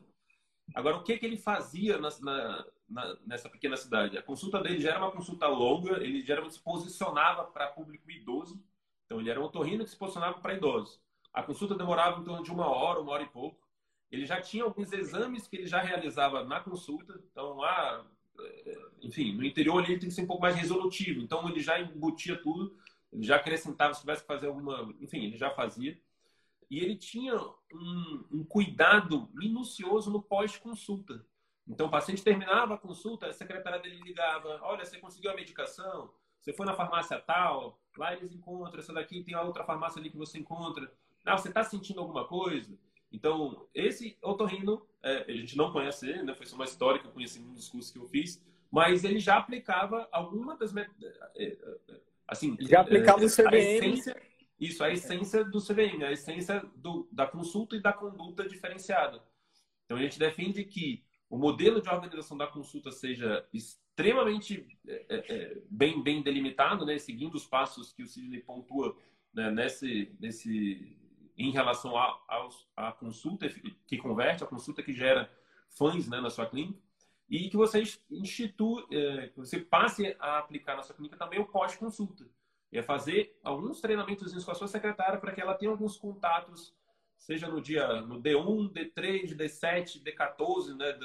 Agora, 0.74 0.96
o 0.96 1.02
que, 1.02 1.18
que 1.18 1.26
ele 1.26 1.36
fazia 1.36 1.98
na, 1.98 2.08
na, 2.20 2.64
na, 2.88 3.16
nessa 3.26 3.48
pequena 3.48 3.76
cidade. 3.76 4.16
A 4.16 4.22
consulta 4.22 4.60
dele 4.60 4.80
já 4.80 4.90
era 4.90 5.00
uma 5.00 5.10
consulta 5.10 5.46
longa, 5.46 6.02
ele 6.02 6.22
geralmente 6.22 6.54
se 6.54 6.60
posicionava 6.60 7.44
para 7.44 7.68
público 7.68 8.10
idoso, 8.10 8.62
então 9.04 9.20
ele 9.20 9.30
era 9.30 9.40
um 9.40 9.44
otorrino 9.44 9.84
que 9.84 9.90
se 9.90 9.96
posicionava 9.96 10.38
para 10.38 10.54
idosos. 10.54 11.00
A 11.32 11.42
consulta 11.42 11.74
demorava 11.74 12.20
em 12.20 12.24
torno 12.24 12.44
de 12.44 12.52
uma 12.52 12.66
hora, 12.66 13.00
uma 13.00 13.12
hora 13.12 13.22
e 13.22 13.28
pouco. 13.28 13.58
Ele 14.10 14.24
já 14.24 14.40
tinha 14.40 14.64
alguns 14.64 14.92
exames 14.92 15.48
que 15.48 15.56
ele 15.56 15.66
já 15.66 15.80
realizava 15.80 16.44
na 16.44 16.60
consulta, 16.60 17.20
então 17.30 17.56
lá, 17.56 18.06
é, 18.38 18.78
enfim, 19.02 19.32
no 19.32 19.44
interior 19.44 19.82
ele 19.82 19.98
tem 19.98 20.08
que 20.08 20.14
ser 20.14 20.22
um 20.22 20.26
pouco 20.26 20.42
mais 20.42 20.54
resolutivo, 20.54 21.20
então 21.20 21.48
ele 21.48 21.60
já 21.60 21.80
embutia 21.80 22.40
tudo, 22.40 22.76
ele 23.12 23.24
já 23.24 23.36
acrescentava 23.36 23.94
se 23.94 24.00
tivesse 24.00 24.22
que 24.22 24.28
fazer 24.28 24.46
alguma, 24.46 24.94
enfim, 25.00 25.24
ele 25.24 25.36
já 25.36 25.50
fazia. 25.50 25.98
E 26.70 26.78
ele 26.78 26.96
tinha 26.96 27.36
um, 27.72 28.24
um 28.32 28.44
cuidado 28.44 29.28
minucioso 29.32 30.10
no 30.10 30.22
pós-consulta. 30.22 31.24
Então, 31.66 31.86
o 31.86 31.90
paciente 31.90 32.22
terminava 32.22 32.74
a 32.74 32.78
consulta, 32.78 33.26
a 33.26 33.32
secretária 33.32 33.78
dele 33.78 34.00
ligava: 34.02 34.60
Olha, 34.62 34.84
você 34.84 34.98
conseguiu 34.98 35.30
a 35.30 35.34
medicação? 35.34 36.12
Você 36.40 36.52
foi 36.52 36.66
na 36.66 36.74
farmácia 36.74 37.18
tal? 37.18 37.80
Lá 37.96 38.12
eles 38.12 38.32
encontram, 38.32 38.78
essa 38.78 38.92
daqui 38.92 39.22
tem 39.22 39.34
a 39.34 39.42
outra 39.42 39.64
farmácia 39.64 39.98
ali 39.98 40.10
que 40.10 40.16
você 40.16 40.38
encontra. 40.38 40.92
Ah, 41.24 41.38
você 41.38 41.48
está 41.48 41.64
sentindo 41.64 42.00
alguma 42.00 42.26
coisa? 42.26 42.78
Então, 43.10 43.66
esse 43.72 44.18
otorrino, 44.20 44.84
é, 45.02 45.24
a 45.26 45.32
gente 45.32 45.56
não 45.56 45.72
conhece 45.72 46.08
ele, 46.08 46.22
né? 46.24 46.34
foi 46.34 46.44
só 46.44 46.56
uma 46.56 46.64
história 46.64 47.00
que 47.00 47.06
eu 47.06 47.12
conheci 47.12 47.40
num 47.40 47.54
dos 47.54 47.68
cursos 47.68 47.90
que 47.90 47.98
eu 47.98 48.04
fiz, 48.04 48.44
mas 48.70 49.04
ele 49.04 49.20
já 49.20 49.38
aplicava 49.38 50.08
alguma 50.10 50.56
das. 50.56 50.76
É, 50.76 50.86
é, 51.36 51.56
assim, 52.26 52.56
já 52.60 52.80
aplicava 52.80 53.22
é, 53.22 53.24
o 53.24 53.30
CVM. 53.30 53.54
Essência, 53.54 54.22
isso, 54.66 54.82
a 54.82 54.90
essência 54.90 55.44
do 55.44 55.60
CVM, 55.60 56.02
a 56.04 56.12
essência 56.12 56.60
do, 56.76 57.08
da 57.10 57.26
consulta 57.26 57.76
e 57.76 57.80
da 57.80 57.92
conduta 57.92 58.48
diferenciada. 58.48 59.22
Então, 59.84 59.96
a 59.96 60.00
gente 60.00 60.18
defende 60.18 60.64
que 60.64 61.04
o 61.28 61.36
modelo 61.36 61.80
de 61.80 61.88
organização 61.88 62.36
da 62.36 62.46
consulta 62.46 62.90
seja 62.90 63.46
extremamente 63.52 64.66
é, 64.86 65.06
é, 65.08 65.34
é, 65.34 65.62
bem, 65.70 66.02
bem 66.02 66.22
delimitado, 66.22 66.84
né, 66.84 66.98
seguindo 66.98 67.34
os 67.34 67.46
passos 67.46 67.92
que 67.92 68.02
o 68.02 68.06
Sidney 68.06 68.40
pontua 68.40 68.96
né, 69.32 69.50
nesse, 69.50 70.14
nesse, 70.20 70.96
em 71.36 71.50
relação 71.50 71.96
à 71.96 72.92
consulta 72.92 73.48
que 73.86 73.98
converte, 73.98 74.44
a 74.44 74.46
consulta 74.46 74.82
que 74.82 74.92
gera 74.92 75.30
fãs 75.68 76.08
né, 76.08 76.20
na 76.20 76.30
sua 76.30 76.46
clínica 76.46 76.78
e 77.28 77.48
que 77.48 77.56
você 77.56 77.82
institui, 78.10 78.84
é, 78.90 79.28
que 79.28 79.38
você 79.38 79.58
passe 79.58 80.16
a 80.20 80.38
aplicar 80.38 80.76
na 80.76 80.82
sua 80.82 80.94
clínica 80.94 81.16
também 81.16 81.40
o 81.40 81.46
pós-consulta. 81.46 82.28
É 82.76 82.82
fazer 82.82 83.38
alguns 83.42 83.80
treinamentos 83.80 84.44
com 84.44 84.50
a 84.50 84.54
sua 84.54 84.68
secretária 84.68 85.18
para 85.18 85.32
que 85.32 85.40
ela 85.40 85.54
tenha 85.54 85.70
alguns 85.70 85.96
contatos, 85.96 86.74
seja 87.16 87.48
no 87.48 87.60
dia 87.60 88.00
no 88.00 88.20
D1, 88.20 88.72
D3, 88.72 89.36
D7, 89.36 90.02
D14, 90.02 90.76
né, 90.76 90.98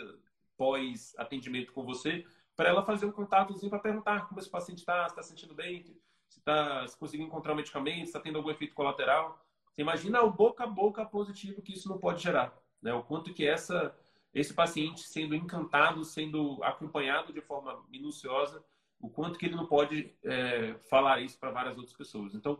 pós 0.57 1.13
atendimento 1.17 1.71
com 1.71 1.83
você, 1.83 2.25
para 2.55 2.69
ela 2.69 2.83
fazer 2.83 3.05
um 3.05 3.11
contatozinho 3.11 3.69
para 3.69 3.79
perguntar 3.79 4.27
como 4.27 4.39
esse 4.39 4.49
paciente 4.49 4.79
está, 4.79 5.05
se 5.05 5.11
está 5.11 5.23
sentindo 5.23 5.53
bem, 5.53 5.83
se 6.27 6.39
está 6.39 6.85
se 6.87 6.97
conseguindo 6.97 7.27
encontrar 7.27 7.53
um 7.53 7.57
medicamento, 7.57 7.99
se 7.99 8.03
está 8.05 8.19
tendo 8.19 8.37
algum 8.37 8.49
efeito 8.49 8.75
colateral. 8.75 9.39
Você 9.71 9.81
imagina 9.81 10.21
o 10.23 10.29
boca 10.31 10.65
a 10.65 10.67
boca 10.67 11.05
positivo 11.05 11.61
que 11.61 11.73
isso 11.73 11.87
não 11.87 11.97
pode 11.97 12.21
gerar, 12.21 12.53
né? 12.81 12.93
O 12.93 13.03
quanto 13.03 13.33
que 13.33 13.47
essa 13.47 13.95
esse 14.33 14.53
paciente 14.53 15.01
sendo 15.01 15.33
encantado, 15.33 16.03
sendo 16.03 16.63
acompanhado 16.63 17.33
de 17.33 17.41
forma 17.41 17.83
minuciosa, 17.89 18.63
o 18.99 19.09
quanto 19.09 19.39
que 19.39 19.45
ele 19.45 19.55
não 19.55 19.65
pode 19.65 20.13
é, 20.23 20.75
falar 20.89 21.21
isso 21.21 21.39
para 21.39 21.51
várias 21.51 21.77
outras 21.77 21.95
pessoas. 21.95 22.35
Então, 22.35 22.59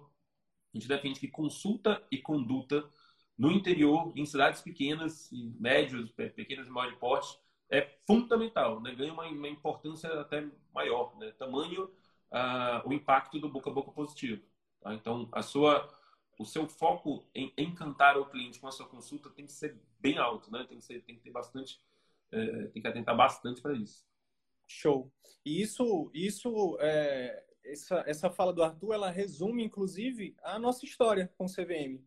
a 0.74 0.78
gente 0.78 0.88
defende 0.88 1.20
que 1.20 1.28
consulta 1.28 2.02
e 2.12 2.18
conduta 2.18 2.88
no 3.38 3.52
interior, 3.52 4.12
em 4.16 4.26
cidades 4.26 4.62
pequenas, 4.62 5.30
médios, 5.32 6.12
pequenas 6.12 6.68
e 6.68 6.70
maior 6.70 6.92
de 6.92 6.98
porte, 6.98 7.40
é 7.70 7.82
fundamental, 8.06 8.82
né? 8.82 8.94
ganha 8.94 9.14
uma, 9.14 9.26
uma 9.28 9.48
importância 9.48 10.10
até 10.20 10.46
maior, 10.74 11.16
né? 11.18 11.32
tamanho 11.32 11.86
uh, 11.86 12.88
o 12.88 12.92
impacto 12.92 13.40
do 13.40 13.48
boca 13.48 13.70
a 13.70 13.74
boca 13.74 13.92
positivo. 13.92 14.44
Tá? 14.82 14.94
Então, 14.94 15.30
a 15.32 15.42
sua, 15.42 15.88
o 16.38 16.46
seu 16.46 16.68
foco 16.68 17.26
em 17.34 17.54
encantar 17.58 18.18
o 18.18 18.26
cliente 18.26 18.60
com 18.60 18.68
a 18.68 18.72
sua 18.72 18.88
consulta 18.88 19.30
tem 19.30 19.46
que 19.46 19.54
ser 19.54 19.80
bem 20.00 20.18
alto, 20.18 20.52
né? 20.52 20.66
tem, 20.68 20.78
que 20.78 20.84
ser, 20.84 21.02
tem 21.04 21.16
que 21.16 21.22
ter 21.22 21.32
bastante, 21.32 21.80
é, 22.32 22.66
tem 22.68 22.82
que 22.82 22.88
atentar 22.88 23.16
bastante 23.16 23.62
para 23.62 23.74
isso. 23.74 24.09
Show. 24.72 25.12
E 25.46 25.62
isso, 25.62 26.12
isso 26.14 26.78
é, 26.80 27.44
essa, 27.64 28.04
essa 28.06 28.30
fala 28.30 28.54
do 28.54 28.64
Arthur, 28.64 28.94
ela 28.94 29.10
resume, 29.10 29.64
inclusive, 29.64 30.36
a 30.44 30.60
nossa 30.60 30.86
história 30.86 31.32
com 31.38 31.46
o 31.46 31.50
CVM, 31.50 32.04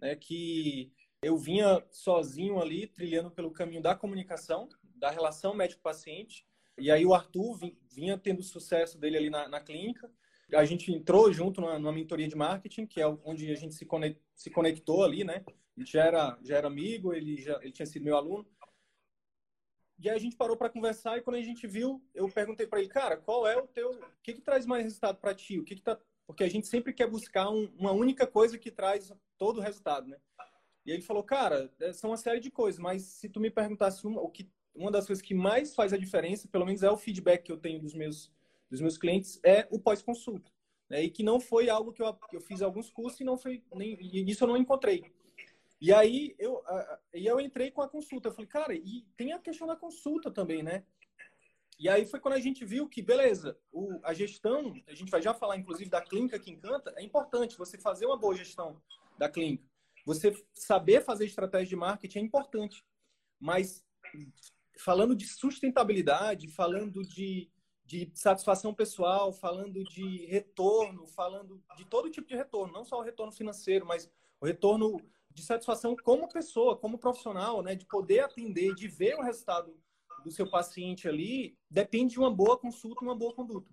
né? 0.00 0.16
que 0.16 0.92
eu 1.22 1.36
vinha 1.36 1.84
sozinho 1.90 2.60
ali, 2.60 2.86
trilhando 2.86 3.30
pelo 3.30 3.50
caminho 3.50 3.82
da 3.82 3.94
comunicação, 3.94 4.68
da 4.94 5.10
relação 5.10 5.54
médico-paciente. 5.54 6.46
E 6.78 6.90
aí 6.90 7.04
o 7.04 7.14
Arthur 7.14 7.58
vinha 7.90 8.18
tendo 8.18 8.42
sucesso 8.42 8.98
dele 8.98 9.16
ali 9.16 9.30
na, 9.30 9.48
na 9.48 9.60
clínica. 9.60 10.10
A 10.54 10.64
gente 10.64 10.92
entrou 10.92 11.32
junto 11.32 11.60
numa, 11.60 11.78
numa, 11.78 11.92
mentoria 11.92 12.28
de 12.28 12.36
marketing, 12.36 12.86
que 12.86 13.00
é 13.00 13.06
onde 13.24 13.50
a 13.50 13.56
gente 13.56 13.74
se, 13.74 13.84
conect, 13.84 14.22
se 14.34 14.50
conectou 14.50 15.02
ali, 15.02 15.24
né? 15.24 15.44
Ele 15.76 15.86
já 15.86 16.04
era, 16.04 16.38
já 16.42 16.56
era 16.56 16.68
amigo, 16.68 17.12
ele, 17.12 17.36
já, 17.36 17.58
ele 17.60 17.72
tinha 17.72 17.86
sido 17.86 18.04
meu 18.04 18.16
aluno. 18.16 18.46
E 19.98 20.08
aí 20.08 20.16
a 20.16 20.20
gente 20.20 20.36
parou 20.36 20.56
para 20.56 20.68
conversar 20.68 21.16
e 21.16 21.22
quando 21.22 21.36
a 21.36 21.42
gente 21.42 21.66
viu, 21.66 22.02
eu 22.14 22.28
perguntei 22.28 22.66
para 22.66 22.80
ele, 22.80 22.88
cara, 22.88 23.16
qual 23.16 23.46
é 23.46 23.56
o 23.56 23.66
teu, 23.66 23.90
o 23.90 24.22
que 24.22 24.34
que 24.34 24.40
traz 24.40 24.66
mais 24.66 24.84
resultado 24.84 25.18
para 25.18 25.34
ti? 25.34 25.58
O 25.58 25.64
que 25.64 25.74
que 25.74 25.82
tá, 25.82 25.98
porque 26.26 26.44
a 26.44 26.50
gente 26.50 26.66
sempre 26.66 26.92
quer 26.92 27.08
buscar 27.08 27.48
um, 27.48 27.72
uma 27.78 27.92
única 27.92 28.26
coisa 28.26 28.58
que 28.58 28.70
traz 28.70 29.12
todo 29.38 29.58
o 29.58 29.62
resultado, 29.62 30.08
né? 30.08 30.18
E 30.84 30.90
ele 30.92 31.02
falou, 31.02 31.22
cara, 31.22 31.72
é, 31.80 31.92
são 31.92 32.10
uma 32.10 32.16
série 32.16 32.40
de 32.40 32.50
coisas, 32.50 32.78
mas 32.78 33.02
se 33.02 33.28
tu 33.28 33.40
me 33.40 33.50
perguntasse 33.50 34.06
uma, 34.06 34.20
o 34.20 34.30
que 34.30 34.48
uma 34.74 34.90
das 34.90 35.06
coisas 35.06 35.22
que 35.22 35.34
mais 35.34 35.74
faz 35.74 35.92
a 35.92 35.96
diferença, 35.96 36.48
pelo 36.48 36.66
menos 36.66 36.82
é 36.82 36.90
o 36.90 36.96
feedback 36.96 37.44
que 37.44 37.52
eu 37.52 37.56
tenho 37.56 37.80
dos 37.80 37.94
meus, 37.94 38.30
dos 38.70 38.80
meus 38.80 38.98
clientes, 38.98 39.40
é 39.42 39.66
o 39.70 39.80
pós-consulta. 39.80 40.52
Né? 40.88 41.04
E 41.04 41.10
que 41.10 41.22
não 41.22 41.40
foi 41.40 41.68
algo 41.68 41.92
que 41.92 42.02
eu, 42.02 42.18
eu 42.32 42.40
fiz 42.40 42.62
alguns 42.62 42.90
cursos 42.90 43.20
e 43.20 43.24
não 43.24 43.36
foi 43.36 43.64
nem 43.74 43.98
e 44.00 44.30
isso 44.30 44.44
eu 44.44 44.48
não 44.48 44.56
encontrei. 44.56 45.04
E 45.80 45.92
aí 45.92 46.34
eu, 46.38 46.62
e 47.12 47.26
eu 47.26 47.40
entrei 47.40 47.70
com 47.70 47.82
a 47.82 47.88
consulta. 47.88 48.28
Eu 48.28 48.32
falei, 48.32 48.48
cara, 48.48 48.74
e 48.74 49.06
tem 49.16 49.32
a 49.32 49.38
questão 49.38 49.66
da 49.66 49.76
consulta 49.76 50.30
também, 50.30 50.62
né? 50.62 50.84
E 51.78 51.88
aí 51.88 52.06
foi 52.06 52.18
quando 52.18 52.34
a 52.34 52.40
gente 52.40 52.64
viu 52.64 52.88
que, 52.88 53.02
beleza, 53.02 53.58
o, 53.70 54.00
a 54.02 54.14
gestão, 54.14 54.74
a 54.86 54.94
gente 54.94 55.10
vai 55.10 55.20
já 55.20 55.34
falar 55.34 55.58
inclusive 55.58 55.90
da 55.90 56.00
clínica 56.00 56.38
que 56.38 56.50
encanta, 56.50 56.94
é 56.96 57.02
importante 57.02 57.58
você 57.58 57.76
fazer 57.76 58.06
uma 58.06 58.16
boa 58.16 58.34
gestão 58.34 58.80
da 59.18 59.28
clínica. 59.28 59.64
Você 60.06 60.32
saber 60.54 61.04
fazer 61.04 61.26
estratégia 61.26 61.68
de 61.68 61.76
marketing 61.76 62.18
é 62.18 62.22
importante. 62.22 62.82
Mas 63.38 63.84
falando 64.78 65.14
de 65.14 65.26
sustentabilidade, 65.26 66.48
falando 66.48 67.02
de, 67.02 67.50
de 67.84 68.10
satisfação 68.14 68.72
pessoal, 68.72 69.32
falando 69.32 69.84
de 69.84 70.24
retorno, 70.26 71.06
falando 71.08 71.62
de 71.76 71.84
todo 71.84 72.10
tipo 72.10 72.28
de 72.28 72.36
retorno, 72.36 72.72
não 72.72 72.84
só 72.84 72.98
o 72.98 73.02
retorno 73.02 73.32
financeiro, 73.32 73.84
mas 73.84 74.10
o 74.40 74.46
retorno 74.46 74.98
de 75.36 75.42
satisfação 75.42 75.94
como 75.94 76.32
pessoa, 76.32 76.78
como 76.78 76.98
profissional, 76.98 77.62
né, 77.62 77.74
de 77.74 77.84
poder 77.84 78.20
atender, 78.20 78.74
de 78.74 78.88
ver 78.88 79.16
o 79.16 79.22
resultado 79.22 79.78
do 80.24 80.30
seu 80.30 80.48
paciente 80.48 81.06
ali, 81.06 81.58
depende 81.70 82.14
de 82.14 82.18
uma 82.18 82.34
boa 82.34 82.56
consulta, 82.56 83.04
uma 83.04 83.14
boa 83.14 83.34
conduta. 83.34 83.70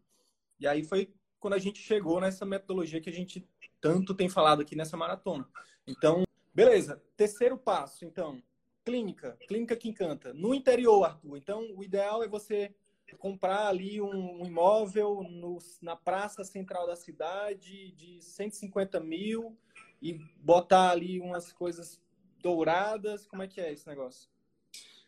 E 0.60 0.68
aí 0.68 0.84
foi 0.84 1.14
quando 1.40 1.54
a 1.54 1.60
gente 1.60 1.80
chegou 1.80 2.20
nessa 2.20 2.46
metodologia 2.46 3.00
que 3.00 3.10
a 3.10 3.14
gente 3.14 3.48
tanto 3.80 4.14
tem 4.14 4.28
falado 4.28 4.62
aqui 4.62 4.76
nessa 4.76 4.98
maratona. 4.98 5.48
Então, 5.88 6.26
beleza. 6.54 7.02
Terceiro 7.16 7.58
passo, 7.58 8.04
então, 8.04 8.44
clínica, 8.84 9.38
clínica 9.48 9.78
que 9.78 9.88
encanta. 9.88 10.34
No 10.34 10.54
interior, 10.54 11.06
Arthur. 11.06 11.38
Então, 11.38 11.66
o 11.76 11.82
ideal 11.82 12.24
é 12.24 12.28
você 12.28 12.76
comprar 13.18 13.68
ali 13.68 14.02
um, 14.02 14.46
imóvel 14.46 15.24
no, 15.24 15.60
na 15.82 15.96
praça 15.96 16.44
central 16.44 16.86
da 16.86 16.96
cidade 16.96 17.92
de 17.94 18.22
150 18.22 19.00
mil 19.00 19.58
e 20.04 20.20
botar 20.36 20.92
ali 20.92 21.22
umas 21.22 21.54
coisas 21.54 22.00
douradas. 22.42 23.26
Como 23.26 23.42
é 23.42 23.48
que 23.48 23.62
é 23.62 23.72
esse 23.72 23.88
negócio? 23.88 24.30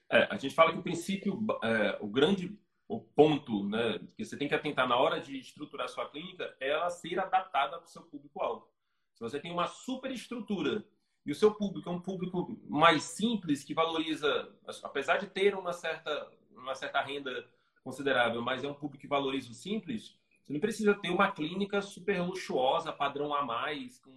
É, 0.10 0.24
a 0.32 0.38
gente 0.38 0.56
fala 0.56 0.72
que 0.72 0.80
o 0.80 0.84
princípio, 0.84 1.46
é, 1.62 1.98
o 2.00 2.08
grande 2.08 2.58
o 2.88 3.00
ponto 3.00 3.68
né, 3.68 4.00
que 4.16 4.24
você 4.24 4.38
tem 4.38 4.48
que 4.48 4.54
atentar 4.54 4.88
na 4.88 4.96
hora 4.96 5.20
de 5.20 5.38
estruturar 5.38 5.90
sua 5.90 6.08
clínica 6.08 6.56
é 6.60 6.70
ela 6.70 6.90
ser 6.90 7.20
adaptada 7.20 7.78
para 7.78 7.86
o 7.86 7.90
seu 7.90 8.04
público-alvo. 8.04 8.70
Se 9.14 9.22
você 9.22 9.40
tem 9.40 9.52
uma 9.52 9.68
super 9.68 10.12
estrutura 10.12 10.86
e 11.26 11.32
o 11.32 11.36
seu 11.36 11.54
público 11.54 11.90
é 11.90 11.92
um 11.92 12.00
público 12.00 12.58
mais 12.70 13.04
simples, 13.04 13.64
que 13.64 13.74
valoriza, 13.74 14.54
apesar 14.84 15.18
de 15.18 15.26
ter 15.26 15.56
uma 15.56 15.74
certa, 15.74 16.32
uma 16.52 16.76
certa 16.76 17.02
renda 17.02 17.50
considerável, 17.84 18.42
mas 18.42 18.64
é 18.64 18.68
um 18.68 18.74
público 18.74 19.02
que 19.02 19.08
valoriza 19.08 19.50
o 19.50 19.56
simples, 19.56 20.16
você 20.44 20.54
não 20.54 20.60
precisa 20.60 20.94
ter 20.94 21.10
uma 21.10 21.32
clínica 21.32 21.82
super 21.82 22.22
luxuosa, 22.22 22.94
padrão 22.94 23.34
a 23.34 23.44
mais, 23.44 23.98
com, 23.98 24.12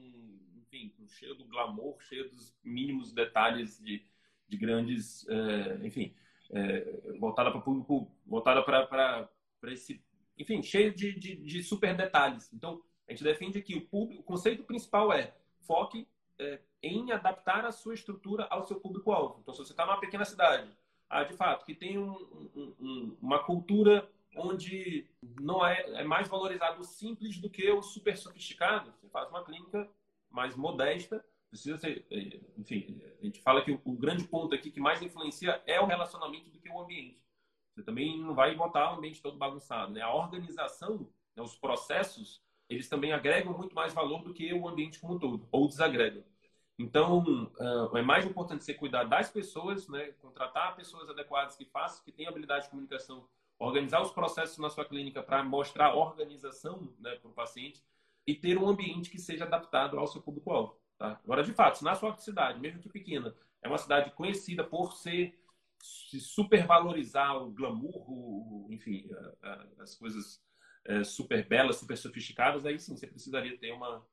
enfim, 0.77 1.09
cheio 1.09 1.35
do 1.35 1.45
glamour, 1.45 2.01
cheio 2.01 2.29
dos 2.29 2.55
mínimos 2.63 3.13
detalhes 3.13 3.79
de, 3.81 4.03
de 4.47 4.57
grandes, 4.57 5.27
é, 5.29 5.87
enfim, 5.87 6.15
é, 6.51 7.17
voltada 7.19 7.51
para 7.51 7.61
público, 7.61 8.11
voltada 8.27 8.63
para 8.63 9.29
esse, 9.67 10.03
enfim, 10.39 10.63
cheio 10.63 10.95
de, 10.95 11.19
de, 11.19 11.37
de, 11.37 11.63
super 11.63 11.97
detalhes. 11.97 12.53
Então, 12.53 12.83
a 13.07 13.13
gente 13.13 13.25
defende 13.25 13.61
que 13.63 13.75
o, 13.75 13.87
público, 13.87 14.23
o 14.23 14.25
conceito 14.25 14.63
principal 14.65 15.13
é 15.13 15.35
foque 15.61 16.07
é, 16.39 16.61
em 16.83 17.11
adaptar 17.11 17.65
a 17.65 17.73
sua 17.73 17.95
estrutura 17.95 18.47
ao 18.51 18.65
seu 18.65 18.79
público-alvo. 18.81 19.41
Então, 19.43 19.53
se 19.53 19.61
você 19.61 19.73
está 19.73 19.85
numa 19.85 20.01
pequena 20.01 20.25
cidade, 20.25 20.71
ah, 21.11 21.25
de 21.25 21.35
fato, 21.35 21.65
que 21.65 21.75
tem 21.75 21.99
um, 21.99 22.13
um, 22.55 23.17
uma 23.21 23.43
cultura 23.43 24.09
onde 24.37 25.07
não 25.41 25.67
é, 25.67 25.81
é 26.01 26.05
mais 26.05 26.29
valorizado 26.29 26.81
o 26.81 26.85
simples 26.85 27.39
do 27.39 27.51
que 27.51 27.69
o 27.71 27.83
super 27.83 28.17
sofisticado, 28.17 28.93
você 28.93 29.09
faz 29.09 29.29
uma 29.31 29.45
clínica 29.45 29.89
mais 30.39 30.55
modesta, 30.55 31.25
precisa 31.51 31.77
ser, 31.77 32.07
é, 32.11 32.41
enfim, 32.57 33.01
a 33.21 33.25
gente 33.25 33.41
fala 33.41 33.65
que 33.65 33.73
o, 33.85 33.93
grande 33.93 34.25
ponto 34.25 34.55
aqui 34.55 34.71
que 34.71 34.81
mais 34.81 35.03
influencia 35.03 35.61
é 35.67 35.81
o 35.81 35.87
relacionamento 35.87 36.49
do 36.51 36.61
que 36.61 36.71
o 36.71 36.81
ambiente. 36.81 37.21
Você 37.75 37.83
também 37.83 38.21
não 38.21 38.35
vai 38.35 38.55
botar 38.55 38.93
o 38.93 38.99
ambiente 38.99 39.21
todo 39.21 39.37
bagunçado, 39.37 39.93
né? 39.93 40.01
A 40.01 40.15
organização, 40.15 41.09
né, 41.35 41.43
os 41.43 41.57
processos, 41.57 42.41
eles 42.69 42.89
também 42.89 43.13
agregam 43.13 43.57
muito 43.57 43.75
mais 43.75 43.93
valor 43.93 44.23
do 44.23 44.33
que 44.33 44.53
o 44.53 44.69
ambiente 44.69 45.01
como 45.01 45.15
um 45.15 45.19
todo, 45.19 45.49
ou 45.51 45.67
desagregam. 45.67 46.23
Então, 46.79 47.51
uh, 47.59 47.97
é 47.97 48.03
mais 48.03 48.25
importante 48.25 48.63
você 48.63 48.73
cuidar 48.73 49.05
das 49.05 49.29
pessoas, 49.29 49.89
né? 49.89 50.13
contratar 50.23 50.77
pessoas 50.77 51.11
adequadas 51.11 51.57
que 51.57 51.65
façam, 51.65 52.05
que 52.05 52.13
tenham 52.13 52.31
habilidade 52.31 52.65
de 52.65 52.71
comunicação, 52.71 53.27
organizar 53.59 54.01
os 54.01 54.13
processos 54.13 54.59
na 54.59 54.71
sua 54.71 54.85
clínica 54.85 55.21
para 55.21 55.43
mostrar 55.43 55.97
organização 55.97 56.95
né, 57.01 57.17
para 57.17 57.29
o 57.29 57.35
paciente 57.35 57.83
e 58.29 58.35
ter 58.35 58.59
um 58.59 58.69
ambiente 58.69 59.09
que 59.09 59.19
seja 59.19 59.47
adaptado 59.47 59.99
ao 59.99 60.07
seu 60.07 60.21
público-alvo. 60.21 60.79
Tá? 60.99 61.19
Agora, 61.25 61.43
de 61.43 61.55
fato, 61.55 61.79
se 61.79 61.85
na 61.85 61.95
sua 61.95 62.15
cidade, 62.19 62.61
mesmo 62.61 62.79
que 62.79 62.91
pequena, 62.91 63.35
é 63.63 63.69
uma 63.69 63.79
cidade 63.79 64.11
conhecida 64.11 64.63
por 64.63 64.93
ser 64.93 65.43
se 65.81 66.21
supervalorizar 66.21 67.43
o 67.43 67.51
glamour, 67.51 68.05
o, 68.11 68.69
enfim, 68.71 69.09
a, 69.43 69.49
a, 69.49 69.67
as 69.83 69.95
coisas 69.95 70.43
é, 70.85 71.03
super 71.05 71.49
belas, 71.49 71.77
super 71.77 71.97
sofisticadas, 71.97 72.67
aí 72.67 72.79
sim 72.79 72.95
você 72.95 73.07
precisaria 73.07 73.57
ter 73.57 73.73
uma, 73.73 74.07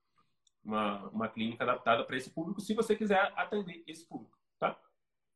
uma, 0.64 1.10
uma 1.10 1.28
clínica 1.28 1.66
adaptada 1.66 2.06
para 2.06 2.16
esse 2.16 2.30
público, 2.30 2.62
se 2.62 2.74
você 2.74 2.96
quiser 2.96 3.34
atender 3.36 3.84
esse 3.86 4.08
público, 4.08 4.40
tá? 4.58 4.80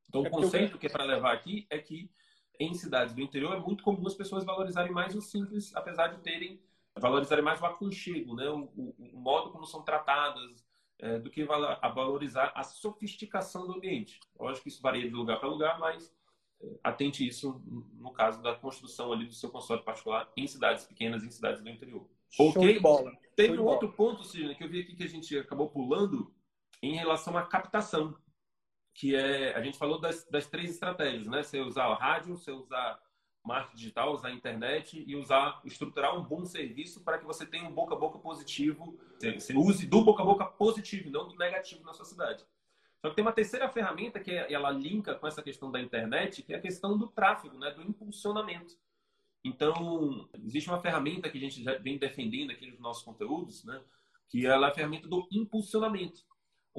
Então, 0.07 0.23
é 0.23 0.29
o 0.29 0.31
conceito 0.31 0.77
que 0.77 0.87
é 0.87 0.89
para 0.89 1.03
levar 1.03 1.33
aqui 1.33 1.67
é 1.69 1.79
que 1.79 2.09
em 2.57 2.73
cidades 2.73 3.13
do 3.13 3.21
interior 3.21 3.57
é 3.57 3.59
muito 3.59 3.83
comum 3.83 4.07
as 4.07 4.15
pessoas 4.15 4.45
valorizarem 4.45 4.93
mais 4.93 5.15
o 5.15 5.21
simples, 5.21 5.75
apesar 5.75 6.07
de 6.07 6.21
terem 6.21 6.61
valorizarem 6.99 7.43
mais 7.43 7.61
o 7.61 7.65
aconchego, 7.65 8.35
né? 8.35 8.49
O, 8.49 8.63
o, 8.75 8.95
o 9.13 9.19
modo 9.19 9.51
como 9.51 9.65
são 9.65 9.83
tratadas, 9.83 10.65
é, 10.99 11.17
do 11.17 11.29
que 11.29 11.47
a 11.81 11.89
valorizar 11.89 12.51
a 12.55 12.63
sofisticação 12.63 13.65
do 13.65 13.73
ambiente. 13.73 14.19
Lógico 14.37 14.63
que 14.63 14.69
isso 14.69 14.81
varia 14.81 15.07
de 15.07 15.15
lugar 15.15 15.39
para 15.39 15.47
lugar, 15.47 15.79
mas 15.79 16.13
atente 16.83 17.25
isso 17.25 17.63
no 17.93 18.11
caso 18.11 18.41
da 18.41 18.53
construção 18.53 19.13
ali 19.13 19.25
do 19.25 19.33
seu 19.33 19.49
consultório 19.49 19.83
particular 19.83 20.29
em 20.35 20.45
cidades 20.45 20.85
pequenas, 20.85 21.23
em 21.23 21.31
cidades 21.31 21.63
do 21.63 21.69
interior. 21.69 22.05
Show 22.29 22.49
ok? 22.49 22.73
De 22.73 22.79
bola. 22.79 23.11
Teve 23.35 23.57
um 23.57 23.65
outro 23.65 23.91
ponto, 23.93 24.23
Sidney, 24.23 24.55
que 24.55 24.63
eu 24.63 24.69
vi 24.69 24.81
aqui 24.81 24.95
que 24.95 25.03
a 25.03 25.07
gente 25.07 25.37
acabou 25.37 25.69
pulando 25.69 26.33
em 26.83 26.95
relação 26.95 27.37
à 27.37 27.45
captação, 27.45 28.13
que 28.93 29.15
é 29.15 29.55
a 29.55 29.61
gente 29.61 29.77
falou 29.77 29.99
das, 29.99 30.25
das 30.29 30.47
três 30.47 30.69
estratégias, 30.69 31.27
né? 31.27 31.41
Você 31.41 31.61
usar 31.61 31.87
o 31.87 31.95
rádio, 31.95 32.35
você 32.35 32.51
usar 32.51 32.99
marketing 33.49 33.77
digital, 33.77 34.13
usar 34.13 34.29
a 34.29 34.33
internet 34.33 35.03
e 35.05 35.15
usar 35.15 35.59
estruturar 35.65 36.17
um 36.17 36.23
bom 36.23 36.45
serviço 36.45 37.03
para 37.03 37.17
que 37.17 37.25
você 37.25 37.45
tenha 37.45 37.67
um 37.67 37.73
boca 37.73 37.95
a 37.95 37.97
boca 37.97 38.19
positivo, 38.19 38.97
você 39.19 39.53
use 39.53 39.85
do 39.85 40.03
boca 40.03 40.21
a 40.21 40.25
boca 40.25 40.45
positivo, 40.45 41.09
não 41.09 41.27
do 41.27 41.35
negativo 41.35 41.83
na 41.83 41.93
sua 41.93 42.05
cidade. 42.05 42.45
Só 43.01 43.09
que 43.09 43.15
tem 43.15 43.23
uma 43.23 43.31
terceira 43.31 43.67
ferramenta 43.69 44.19
que 44.19 44.31
é, 44.31 44.51
ela 44.51 44.69
linka 44.69 45.15
com 45.15 45.27
essa 45.27 45.41
questão 45.41 45.71
da 45.71 45.79
internet, 45.79 46.43
que 46.43 46.53
é 46.53 46.57
a 46.57 46.61
questão 46.61 46.97
do 46.97 47.07
tráfego, 47.07 47.57
né, 47.57 47.71
do 47.71 47.81
impulsionamento. 47.81 48.75
Então, 49.43 50.29
existe 50.43 50.69
uma 50.69 50.81
ferramenta 50.81 51.29
que 51.29 51.37
a 51.37 51.41
gente 51.41 51.63
já 51.63 51.77
vem 51.77 51.97
defendendo 51.97 52.51
aqui 52.51 52.69
nos 52.69 52.79
nossos 52.79 53.03
conteúdos, 53.03 53.63
né, 53.63 53.81
que 54.27 54.45
ela 54.45 54.67
é 54.67 54.69
a 54.69 54.73
ferramenta 54.73 55.07
do 55.07 55.27
impulsionamento, 55.31 56.25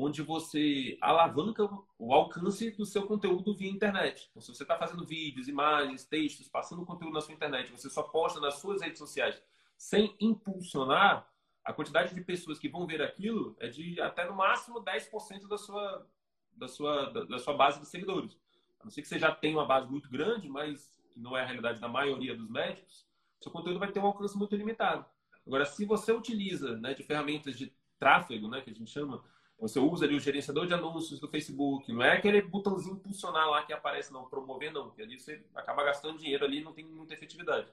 onde 0.03 0.23
você 0.23 0.97
alavanca 1.01 1.69
o 1.99 2.15
alcance 2.15 2.71
do 2.73 2.87
seu 2.87 3.07
conteúdo 3.07 3.55
via 3.55 3.71
internet. 3.71 4.29
Então, 4.31 4.41
se 4.41 4.55
você 4.55 4.63
está 4.63 4.77
fazendo 4.77 5.05
vídeos, 5.05 5.49
imagens, 5.49 6.05
textos, 6.05 6.49
passando 6.49 6.87
conteúdo 6.87 7.15
na 7.15 7.21
sua 7.21 7.35
internet, 7.35 7.71
você 7.71 7.91
só 7.91 8.03
posta 8.03 8.41
nas 8.41 8.55
suas 8.55 8.81
redes 8.81 8.99
sociais 8.99 9.41
sem 9.77 10.15
impulsionar, 10.21 11.27
a 11.65 11.73
quantidade 11.73 12.15
de 12.15 12.21
pessoas 12.23 12.59
que 12.59 12.69
vão 12.69 12.87
ver 12.87 13.03
aquilo 13.03 13.57
é 13.61 13.69
de 13.69 14.01
até 14.01 14.27
no 14.27 14.35
máximo 14.35 14.83
10% 14.83 15.47
da 15.47 15.59
sua, 15.59 16.07
da, 16.53 16.69
sua, 16.69 17.11
da, 17.11 17.25
da, 17.25 17.39
sua 17.39 17.55
base 17.55 17.81
de 17.81 17.87
seguidores. 17.87 18.37
A 18.81 18.85
não 18.85 18.91
ser 18.91 19.03
que 19.03 19.09
você 19.09 19.19
já 19.19 19.35
tenha 19.35 19.57
uma 19.57 19.67
base 19.67 19.91
muito 19.91 20.11
grande, 20.11 20.49
mas 20.49 21.01
não 21.17 21.37
é 21.37 21.43
a 21.43 21.45
realidade 21.45 21.81
da 21.81 21.89
maioria 21.89 22.37
dos 22.37 22.49
médicos, 22.49 23.07
seu 23.41 23.51
conteúdo 23.51 23.79
vai 23.79 23.91
ter 23.91 24.01
um 24.01 24.07
alcance 24.07 24.37
muito 24.37 24.55
limitado. 24.57 25.05
Agora, 25.47 25.65
se 25.65 25.85
você 25.85 26.13
utiliza 26.13 26.77
né, 26.77 26.95
de 26.95 27.03
ferramentas 27.03 27.57
de 27.57 27.73
tráfego, 27.99 28.49
né, 28.49 28.61
que 28.61 28.71
a 28.71 28.75
gente 28.75 28.91
chama, 28.91 29.23
você 29.61 29.79
usa 29.79 30.07
ali 30.07 30.17
o 30.17 30.21
gerenciador 30.21 30.67
de 30.67 30.73
anúncios 30.73 31.21
do 31.21 31.29
Facebook, 31.29 31.93
não 31.93 32.03
é 32.03 32.17
aquele 32.17 32.41
botãozinho 32.41 32.95
impulsionar 32.95 33.49
lá 33.49 33.63
que 33.63 33.73
aparece, 33.73 34.13
não, 34.13 34.25
promover 34.25 34.73
não, 34.73 34.87
porque 34.87 35.03
ali 35.03 35.21
você 35.21 35.45
acaba 35.55 35.85
gastando 35.85 36.19
dinheiro 36.19 36.45
ali 36.45 36.61
e 36.61 36.65
não 36.65 36.73
tem 36.73 36.85
muita 36.87 37.13
efetividade. 37.13 37.69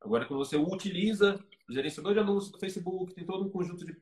Agora, 0.00 0.26
quando 0.26 0.44
você 0.44 0.56
utiliza 0.56 1.42
o 1.68 1.72
gerenciador 1.72 2.12
de 2.12 2.18
anúncios 2.18 2.50
do 2.50 2.58
Facebook, 2.58 3.14
tem 3.14 3.24
todo 3.24 3.44
um 3.44 3.50
conjunto 3.50 3.86
de 3.86 3.96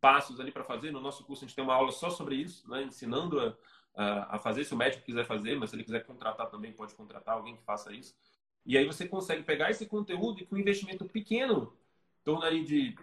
passos 0.00 0.40
ali 0.40 0.50
para 0.50 0.64
fazer. 0.64 0.90
No 0.90 1.00
nosso 1.00 1.24
curso, 1.24 1.44
a 1.44 1.46
gente 1.46 1.54
tem 1.54 1.62
uma 1.64 1.74
aula 1.74 1.92
só 1.92 2.10
sobre 2.10 2.34
isso, 2.34 2.68
né? 2.68 2.82
ensinando 2.82 3.38
a, 3.40 3.56
a, 3.94 4.36
a, 4.36 4.38
fazer, 4.38 4.64
se 4.64 4.74
o 4.74 4.76
médico 4.76 5.04
quiser 5.04 5.24
fazer, 5.24 5.56
mas 5.56 5.70
se 5.70 5.76
ele 5.76 5.84
quiser 5.84 6.04
contratar 6.04 6.50
também, 6.50 6.72
pode 6.72 6.94
contratar 6.94 7.36
alguém 7.36 7.56
que 7.56 7.62
faça 7.62 7.92
isso. 7.92 8.16
E 8.66 8.76
aí 8.76 8.84
você 8.84 9.06
consegue 9.06 9.44
pegar 9.44 9.70
esse 9.70 9.86
conteúdo 9.86 10.40
e 10.40 10.46
com 10.46 10.56
um 10.56 10.58
investimento 10.58 11.04
pequeno, 11.04 11.72
tornaria 12.24 12.64
de. 12.64 12.96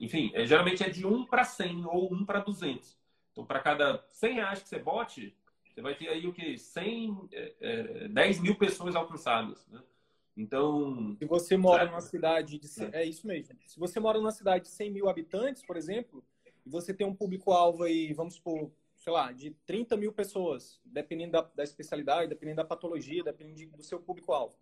Enfim, 0.00 0.30
é, 0.34 0.46
geralmente 0.46 0.84
é 0.84 0.88
de 0.88 1.06
1 1.06 1.26
para 1.26 1.44
100 1.44 1.86
ou 1.86 2.12
1 2.12 2.24
para 2.24 2.40
200. 2.40 2.97
Então, 3.38 3.46
para 3.46 3.60
cada 3.60 4.04
100 4.08 4.34
reais 4.34 4.62
que 4.62 4.68
você 4.68 4.80
bote, 4.80 5.36
você 5.72 5.80
vai 5.80 5.94
ter 5.94 6.08
aí 6.08 6.26
o 6.26 6.32
quê? 6.32 6.58
100, 6.58 7.28
é, 7.30 7.54
é, 7.60 8.08
10 8.08 8.40
mil 8.40 8.56
pessoas 8.56 8.96
alcançadas. 8.96 9.64
Né? 9.68 9.80
Então. 10.36 11.16
Se 11.16 11.24
você 11.24 11.56
mora 11.56 11.86
numa 11.86 12.00
cidade 12.00 12.58
de. 12.58 12.66
É. 12.92 13.02
é 13.02 13.04
isso 13.04 13.28
mesmo. 13.28 13.56
Se 13.64 13.78
você 13.78 14.00
mora 14.00 14.18
numa 14.18 14.32
cidade 14.32 14.64
de 14.64 14.70
100 14.70 14.90
mil 14.90 15.08
habitantes, 15.08 15.64
por 15.64 15.76
exemplo, 15.76 16.24
e 16.66 16.68
você 16.68 16.92
tem 16.92 17.06
um 17.06 17.14
público-alvo 17.14 17.84
aí, 17.84 18.12
vamos 18.12 18.34
supor, 18.34 18.72
sei 18.96 19.12
lá, 19.12 19.30
de 19.30 19.52
30 19.66 19.96
mil 19.96 20.12
pessoas, 20.12 20.80
dependendo 20.84 21.32
da, 21.32 21.42
da 21.42 21.62
especialidade, 21.62 22.28
dependendo 22.28 22.56
da 22.56 22.64
patologia, 22.64 23.22
dependendo 23.22 23.76
do 23.76 23.84
seu 23.84 24.00
público-alvo. 24.00 24.56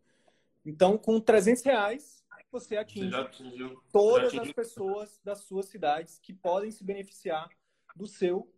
Então, 0.67 0.99
com 0.99 1.19
300 1.19 1.63
reais, 1.63 2.23
você 2.53 2.77
atinge 2.77 3.11
você 3.11 3.77
todas 3.91 4.35
as 4.35 4.53
pessoas 4.53 5.19
das 5.25 5.39
suas 5.45 5.67
cidades 5.67 6.19
que 6.19 6.35
podem 6.35 6.71
se 6.71 6.85
beneficiar 6.85 7.49
do 7.95 8.07
seu, 8.07 8.53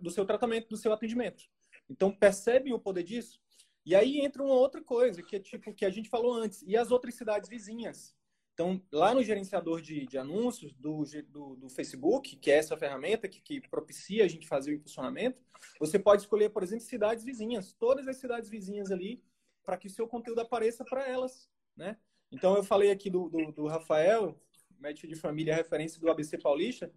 do 0.00 0.10
seu 0.10 0.24
tratamento, 0.24 0.68
do 0.68 0.76
seu 0.76 0.92
atendimento. 0.92 1.44
Então, 1.88 2.10
percebem 2.10 2.72
o 2.72 2.78
poder 2.78 3.02
disso? 3.02 3.40
E 3.84 3.94
aí 3.94 4.20
entra 4.20 4.42
uma 4.42 4.54
outra 4.54 4.82
coisa, 4.82 5.22
que 5.22 5.36
é 5.36 5.40
tipo 5.40 5.74
que 5.74 5.84
a 5.84 5.90
gente 5.90 6.08
falou 6.08 6.34
antes, 6.34 6.62
e 6.62 6.76
as 6.76 6.90
outras 6.90 7.14
cidades 7.14 7.48
vizinhas. 7.48 8.14
Então, 8.54 8.80
lá 8.92 9.14
no 9.14 9.22
gerenciador 9.22 9.80
de, 9.80 10.06
de 10.06 10.18
anúncios 10.18 10.72
do, 10.74 11.04
do, 11.28 11.56
do, 11.56 11.68
Facebook, 11.70 12.36
que 12.36 12.50
é 12.50 12.56
essa 12.58 12.76
ferramenta 12.76 13.26
que, 13.26 13.40
que 13.40 13.60
propicia 13.68 14.24
a 14.24 14.28
gente 14.28 14.46
fazer 14.46 14.72
o 14.72 14.74
impulsionamento, 14.74 15.40
você 15.80 15.98
pode 15.98 16.22
escolher, 16.22 16.50
por 16.50 16.62
exemplo, 16.62 16.84
cidades 16.84 17.24
vizinhas, 17.24 17.72
todas 17.72 18.06
as 18.06 18.18
cidades 18.18 18.50
vizinhas 18.50 18.90
ali, 18.90 19.22
para 19.64 19.76
que 19.78 19.86
o 19.86 19.90
seu 19.90 20.06
conteúdo 20.06 20.40
apareça 20.40 20.84
para 20.84 21.08
elas, 21.08 21.48
né? 21.74 21.96
Então, 22.30 22.54
eu 22.56 22.62
falei 22.62 22.90
aqui 22.90 23.08
do, 23.08 23.28
do, 23.28 23.52
do 23.52 23.66
Rafael, 23.66 24.38
médico 24.78 25.06
de 25.06 25.14
família, 25.14 25.54
referência 25.54 26.00
do 26.00 26.10
ABC 26.10 26.36
Paulista, 26.38 26.92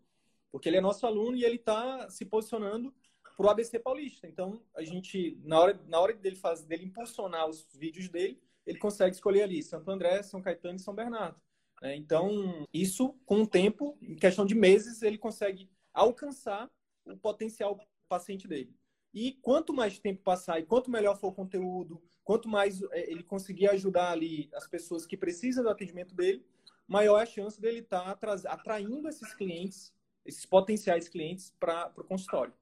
porque 0.55 0.69
ele 0.69 0.77
é 0.77 0.81
nosso 0.81 1.05
aluno 1.05 1.35
e 1.35 1.43
ele 1.43 1.57
está 1.57 2.09
se 2.09 2.23
posicionando 2.23 2.95
para 3.35 3.45
o 3.45 3.49
ABC 3.49 3.77
Paulista. 3.77 4.25
Então, 4.25 4.63
a 4.73 4.81
gente, 4.83 5.37
na 5.43 5.59
hora, 5.59 5.81
na 5.85 5.99
hora 5.99 6.13
dele, 6.13 6.37
fazer, 6.37 6.65
dele 6.65 6.85
impulsionar 6.85 7.45
os 7.49 7.67
vídeos 7.73 8.07
dele, 8.07 8.41
ele 8.65 8.77
consegue 8.77 9.13
escolher 9.13 9.41
ali 9.41 9.61
Santo 9.61 9.91
André, 9.91 10.23
São 10.23 10.41
Caetano 10.41 10.77
e 10.77 10.81
São 10.81 10.95
Bernardo. 10.95 11.37
É, 11.83 11.93
então, 11.97 12.65
isso, 12.73 13.19
com 13.25 13.41
o 13.41 13.45
tempo, 13.45 13.97
em 14.01 14.15
questão 14.15 14.45
de 14.45 14.55
meses, 14.55 15.01
ele 15.01 15.17
consegue 15.17 15.69
alcançar 15.93 16.71
o 17.03 17.17
potencial 17.17 17.77
paciente 18.07 18.47
dele. 18.47 18.73
E 19.13 19.33
quanto 19.41 19.73
mais 19.73 19.99
tempo 19.99 20.23
passar 20.23 20.57
e 20.61 20.65
quanto 20.65 20.89
melhor 20.89 21.19
for 21.19 21.27
o 21.27 21.35
conteúdo, 21.35 22.01
quanto 22.23 22.47
mais 22.47 22.81
é, 22.93 23.11
ele 23.11 23.23
conseguir 23.23 23.67
ajudar 23.71 24.09
ali 24.09 24.49
as 24.53 24.65
pessoas 24.65 25.05
que 25.05 25.17
precisam 25.17 25.65
do 25.65 25.69
atendimento 25.69 26.15
dele, 26.15 26.45
maior 26.87 27.19
é 27.19 27.23
a 27.23 27.25
chance 27.25 27.59
dele 27.59 27.79
estar 27.79 28.15
tá 28.15 28.33
atraindo 28.47 29.09
esses 29.09 29.33
clientes, 29.33 29.93
esses 30.25 30.45
potenciais 30.45 31.07
clientes 31.07 31.53
para 31.59 31.91
o 31.95 32.03
consultório. 32.03 32.53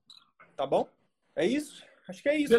Tá 0.55 0.65
bom? 0.65 0.89
É 1.35 1.45
isso? 1.45 1.83
Acho 2.07 2.21
que 2.21 2.29
é 2.29 2.37
isso. 2.37 2.53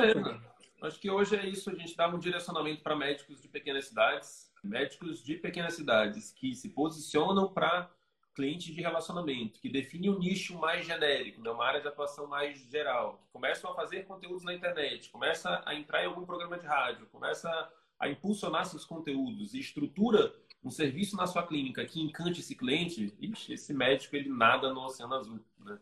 Acho 0.83 1.01
que 1.01 1.11
hoje 1.11 1.37
é 1.37 1.47
isso. 1.47 1.71
A 1.71 1.75
gente 1.75 1.97
dá 1.97 2.09
um 2.09 2.19
direcionamento 2.19 2.83
para 2.83 2.97
médicos 2.97 3.41
de 3.41 3.49
pequenas 3.49 3.87
cidades, 3.87 4.53
médicos 4.63 5.23
de 5.23 5.37
pequenas 5.37 5.75
cidades 5.75 6.33
que 6.33 6.55
se 6.55 6.71
posicionam 6.71 7.53
para 7.53 7.91
clientes 8.35 8.75
de 8.75 8.83
relacionamento, 8.83 9.61
que 9.61 9.69
definem 9.69 10.11
um 10.11 10.19
nicho 10.19 10.59
mais 10.59 10.85
genérico, 10.85 11.41
né? 11.41 11.51
uma 11.51 11.65
área 11.65 11.81
de 11.81 11.87
atuação 11.87 12.27
mais 12.27 12.59
geral, 12.69 13.19
que 13.19 13.29
começam 13.33 13.71
a 13.71 13.75
fazer 13.77 14.05
conteúdos 14.07 14.43
na 14.43 14.53
internet, 14.53 15.09
começa 15.11 15.63
a 15.65 15.75
entrar 15.75 16.03
em 16.03 16.07
algum 16.07 16.27
programa 16.27 16.59
de 16.59 16.67
rádio, 16.67 17.07
começa 17.13 17.49
a 17.97 18.09
impulsionar 18.09 18.67
seus 18.67 18.85
conteúdos 18.85 19.55
e 19.55 19.61
estrutura 19.61 20.35
um 20.65 20.71
serviço 20.71 21.17
na 21.17 21.27
sua 21.27 21.47
clínica 21.47 21.85
que 21.85 22.01
encante 22.01 22.41
esse 22.41 22.57
cliente, 22.57 23.15
ixi, 23.21 23.53
esse 23.53 23.75
médico 23.75 24.17
ele 24.17 24.31
nada 24.31 24.73
no 24.73 24.81
oceano 24.81 25.15
azul. 25.15 25.41
Né? 25.61 25.79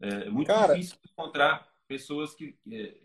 É 0.00 0.30
muito 0.30 0.48
Cara, 0.48 0.74
difícil 0.74 0.98
encontrar 1.10 1.66
pessoas 1.88 2.34
que, 2.34 2.54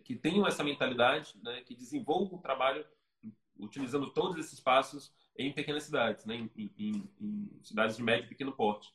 que 0.04 0.16
tenham 0.16 0.46
essa 0.46 0.64
mentalidade, 0.64 1.34
né, 1.42 1.62
que 1.62 1.74
desenvolvam 1.74 2.38
o 2.38 2.42
trabalho 2.42 2.86
utilizando 3.58 4.12
todos 4.12 4.38
esses 4.38 4.60
passos 4.60 5.14
em 5.38 5.54
pequenas 5.54 5.84
cidades, 5.84 6.26
né, 6.26 6.36
em, 6.36 6.72
em, 6.78 7.10
em 7.22 7.50
cidades 7.64 7.96
de 7.96 8.04
médio 8.04 8.26
e 8.26 8.30
pequeno 8.30 8.52
porte. 8.52 8.92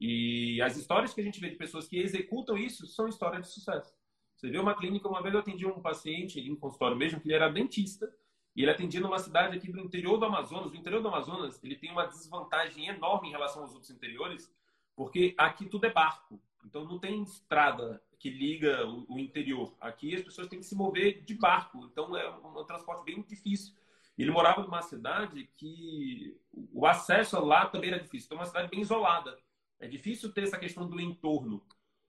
E 0.00 0.62
as 0.62 0.76
histórias 0.76 1.12
que 1.12 1.20
a 1.20 1.24
gente 1.24 1.40
vê 1.40 1.50
de 1.50 1.56
pessoas 1.56 1.88
que 1.88 1.98
executam 1.98 2.56
isso 2.56 2.86
são 2.86 3.08
histórias 3.08 3.42
de 3.42 3.52
sucesso. 3.52 3.92
Você 4.36 4.48
vê 4.48 4.58
uma 4.58 4.76
clínica, 4.76 5.08
uma 5.08 5.22
vez 5.22 5.34
eu 5.34 5.40
atendi 5.40 5.66
um 5.66 5.80
paciente 5.80 6.40
em 6.40 6.54
consultório 6.54 6.96
mesmo, 6.96 7.20
que 7.20 7.28
ele 7.28 7.34
era 7.34 7.48
dentista, 7.48 8.12
e 8.54 8.62
ele 8.62 8.70
atendia 8.70 9.00
numa 9.00 9.18
cidade 9.18 9.56
aqui 9.56 9.70
do 9.70 9.80
interior 9.80 10.18
do 10.18 10.26
Amazonas. 10.26 10.72
O 10.72 10.76
interior 10.76 11.00
do 11.00 11.08
Amazonas, 11.08 11.62
ele 11.64 11.76
tem 11.76 11.90
uma 11.90 12.06
desvantagem 12.06 12.86
enorme 12.86 13.28
em 13.28 13.32
relação 13.32 13.62
aos 13.62 13.72
outros 13.72 13.90
interiores, 13.90 14.52
porque 14.94 15.34
aqui 15.38 15.66
tudo 15.66 15.86
é 15.86 15.90
barco. 15.90 16.40
Então 16.64 16.84
não 16.84 16.98
tem 16.98 17.22
estrada 17.22 18.02
que 18.18 18.30
liga 18.30 18.86
o, 18.86 19.18
interior. 19.18 19.74
Aqui 19.80 20.14
as 20.14 20.22
pessoas 20.22 20.48
têm 20.48 20.60
que 20.60 20.66
se 20.66 20.76
mover 20.76 21.24
de 21.24 21.34
barco, 21.34 21.84
então 21.90 22.16
é 22.16 22.30
um 22.30 22.64
transporte 22.64 23.04
bem 23.04 23.20
difícil. 23.22 23.74
Ele 24.16 24.30
morava 24.30 24.62
numa 24.62 24.82
cidade 24.82 25.48
que 25.56 26.38
o 26.52 26.86
acesso 26.86 27.40
lá 27.40 27.66
também 27.66 27.90
era 27.90 28.00
difícil. 28.00 28.26
Então, 28.26 28.38
é 28.38 28.40
uma 28.42 28.46
cidade 28.46 28.68
bem 28.68 28.80
isolada. 28.80 29.36
É 29.80 29.88
difícil 29.88 30.32
ter 30.32 30.44
essa 30.44 30.58
questão 30.58 30.88
do 30.88 31.00
entorno. 31.00 31.64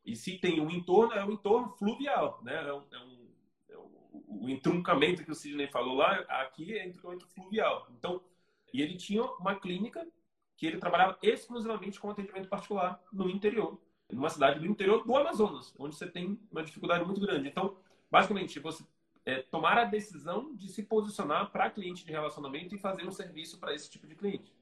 E 0.06 0.16
se 0.16 0.38
tem 0.38 0.60
um 0.60 0.70
entorno, 0.70 1.14
é 1.14 1.26
um 1.26 1.32
entorno 1.32 1.70
fluvial, 1.72 2.40
né? 2.44 2.68
É 2.68 2.74
um, 2.74 2.84
é 2.92 3.00
um, 3.00 3.23
o 4.28 4.50
entroncamento 4.50 5.24
que 5.24 5.32
o 5.32 5.36
Sidney 5.36 5.68
falou 5.68 5.96
lá, 5.96 6.20
aqui 6.30 6.78
é 6.78 6.86
entroncamento 6.86 7.28
fluvial. 7.28 7.88
Então, 7.98 8.22
e 8.74 8.82
ele 8.82 8.96
tinha 8.96 9.24
uma 9.24 9.56
clínica 9.56 10.08
que 10.56 10.66
ele 10.66 10.78
trabalhava 10.78 11.18
exclusivamente 11.22 12.00
com 12.00 12.10
atendimento 12.10 12.48
particular 12.48 13.02
no 13.12 13.30
interior 13.30 13.80
numa 14.12 14.30
cidade 14.30 14.60
do 14.60 14.66
interior 14.66 15.04
do 15.04 15.16
Amazonas, 15.16 15.74
onde 15.78 15.96
você 15.96 16.08
tem 16.08 16.40
uma 16.52 16.64
dificuldade 16.64 17.04
muito 17.04 17.20
grande. 17.20 17.48
Então, 17.48 17.78
basicamente, 18.10 18.60
você 18.60 18.84
é, 19.26 19.42
tomar 19.42 19.78
a 19.78 19.86
decisão 19.86 20.54
de 20.56 20.68
se 20.68 20.84
posicionar 20.84 21.52
para 21.52 21.70
cliente 21.70 22.06
de 22.06 22.12
relacionamento 22.12 22.76
e 22.76 22.78
fazer 22.78 23.06
um 23.06 23.12
serviço 23.12 23.60
para 23.60 23.74
esse 23.74 23.90
tipo 23.90 24.06
de 24.06 24.16
cliente. 24.16 24.54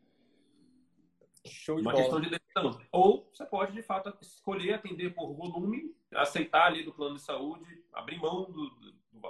Show 1.46 1.78
de 1.78 1.82
uma 1.82 1.92
bola. 1.92 2.04
questão 2.04 2.22
de 2.22 2.30
decisão. 2.30 2.80
Ou 2.92 3.28
você 3.34 3.46
pode, 3.46 3.74
de 3.74 3.82
fato, 3.82 4.16
escolher 4.22 4.76
atender 4.76 5.14
por 5.14 5.34
volume, 5.34 5.96
aceitar 6.14 6.68
ali 6.68 6.84
do 6.84 6.94
plano 6.94 7.16
de 7.16 7.22
saúde, 7.22 7.84
abrir 7.92 8.20
mão 8.20 8.52
do, 8.52 8.70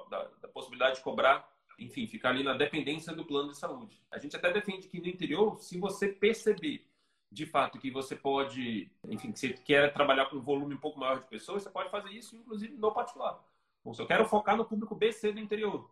da, 0.10 0.30
da, 0.42 0.48
possibilidade 0.48 0.98
de 0.98 1.04
cobrar 1.04 1.50
enfim, 1.80 2.06
ficar 2.06 2.30
ali 2.30 2.44
na 2.44 2.54
dependência 2.54 3.12
do 3.12 3.26
plano 3.26 3.50
de 3.50 3.58
saúde. 3.58 4.00
A 4.12 4.20
gente 4.20 4.36
até 4.36 4.52
defende 4.52 4.88
que 4.88 5.00
no 5.00 5.08
interior, 5.08 5.58
se 5.58 5.80
você 5.80 6.08
perceber 6.08 6.86
de 7.32 7.46
fato 7.46 7.80
que 7.80 7.90
você 7.90 8.16
pode, 8.16 8.92
enfim, 9.08 9.32
que 9.32 9.40
você 9.40 9.54
quer 9.54 9.92
trabalhar 9.94 10.26
com 10.28 10.36
um 10.36 10.42
volume 10.42 10.76
um 10.76 10.80
pouco 10.80 11.00
maior 11.00 11.20
de 11.20 11.28
pessoas, 11.28 11.64
você 11.64 11.70
pode 11.70 11.90
fazer 11.90 12.10
isso, 12.10 12.36
inclusive, 12.36 12.76
no 12.76 12.92
particular. 12.92 13.42
Ou 13.84 13.94
se 13.94 14.02
eu 14.02 14.06
quero 14.06 14.26
focar 14.26 14.58
no 14.58 14.66
público 14.66 14.94
BC 14.94 15.32
do 15.32 15.40
interior. 15.40 15.90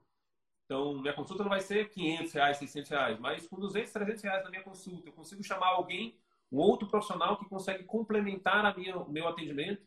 Então, 0.66 1.00
minha 1.00 1.14
consulta 1.14 1.42
não 1.42 1.50
vai 1.50 1.62
ser 1.62 1.90
500 1.90 2.34
reais, 2.34 2.58
600 2.58 2.92
reais, 2.92 3.20
mas 3.20 3.48
com 3.48 3.60
200, 3.60 3.92
300 3.92 4.22
reais 4.22 4.44
na 4.44 4.50
minha 4.52 4.62
consulta, 4.62 5.10
eu 5.10 5.14
consigo 5.14 5.44
chamar 5.44 5.70
alguém, 5.70 6.20
um 6.52 6.60
outro 6.60 6.88
profissional 6.88 7.38
que 7.38 7.50
consegue 7.50 7.84
complementar 7.86 8.66
a 8.66 8.76
minha, 8.76 8.98
o 8.98 9.10
meu 9.10 9.28
atendimento 9.28 9.82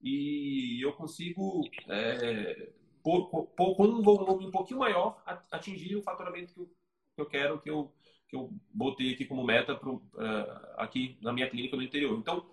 e 0.00 0.84
eu 0.84 0.92
consigo, 0.92 1.62
é, 1.88 2.70
por, 3.06 3.46
por, 3.46 3.76
com 3.76 3.84
um 3.84 4.02
volume 4.02 4.46
um 4.46 4.50
pouquinho 4.50 4.80
maior, 4.80 5.22
atingir 5.52 5.94
o 5.94 6.02
faturamento 6.02 6.52
que 6.52 6.58
eu, 6.58 6.66
que 7.14 7.20
eu 7.20 7.26
quero, 7.26 7.60
que 7.60 7.70
eu, 7.70 7.92
que 8.26 8.34
eu 8.34 8.50
botei 8.74 9.14
aqui 9.14 9.24
como 9.24 9.44
meta 9.44 9.76
pro, 9.76 9.94
uh, 10.14 10.74
aqui 10.76 11.16
na 11.22 11.32
minha 11.32 11.48
clínica 11.48 11.76
no 11.76 11.84
interior. 11.84 12.18
Então, 12.18 12.50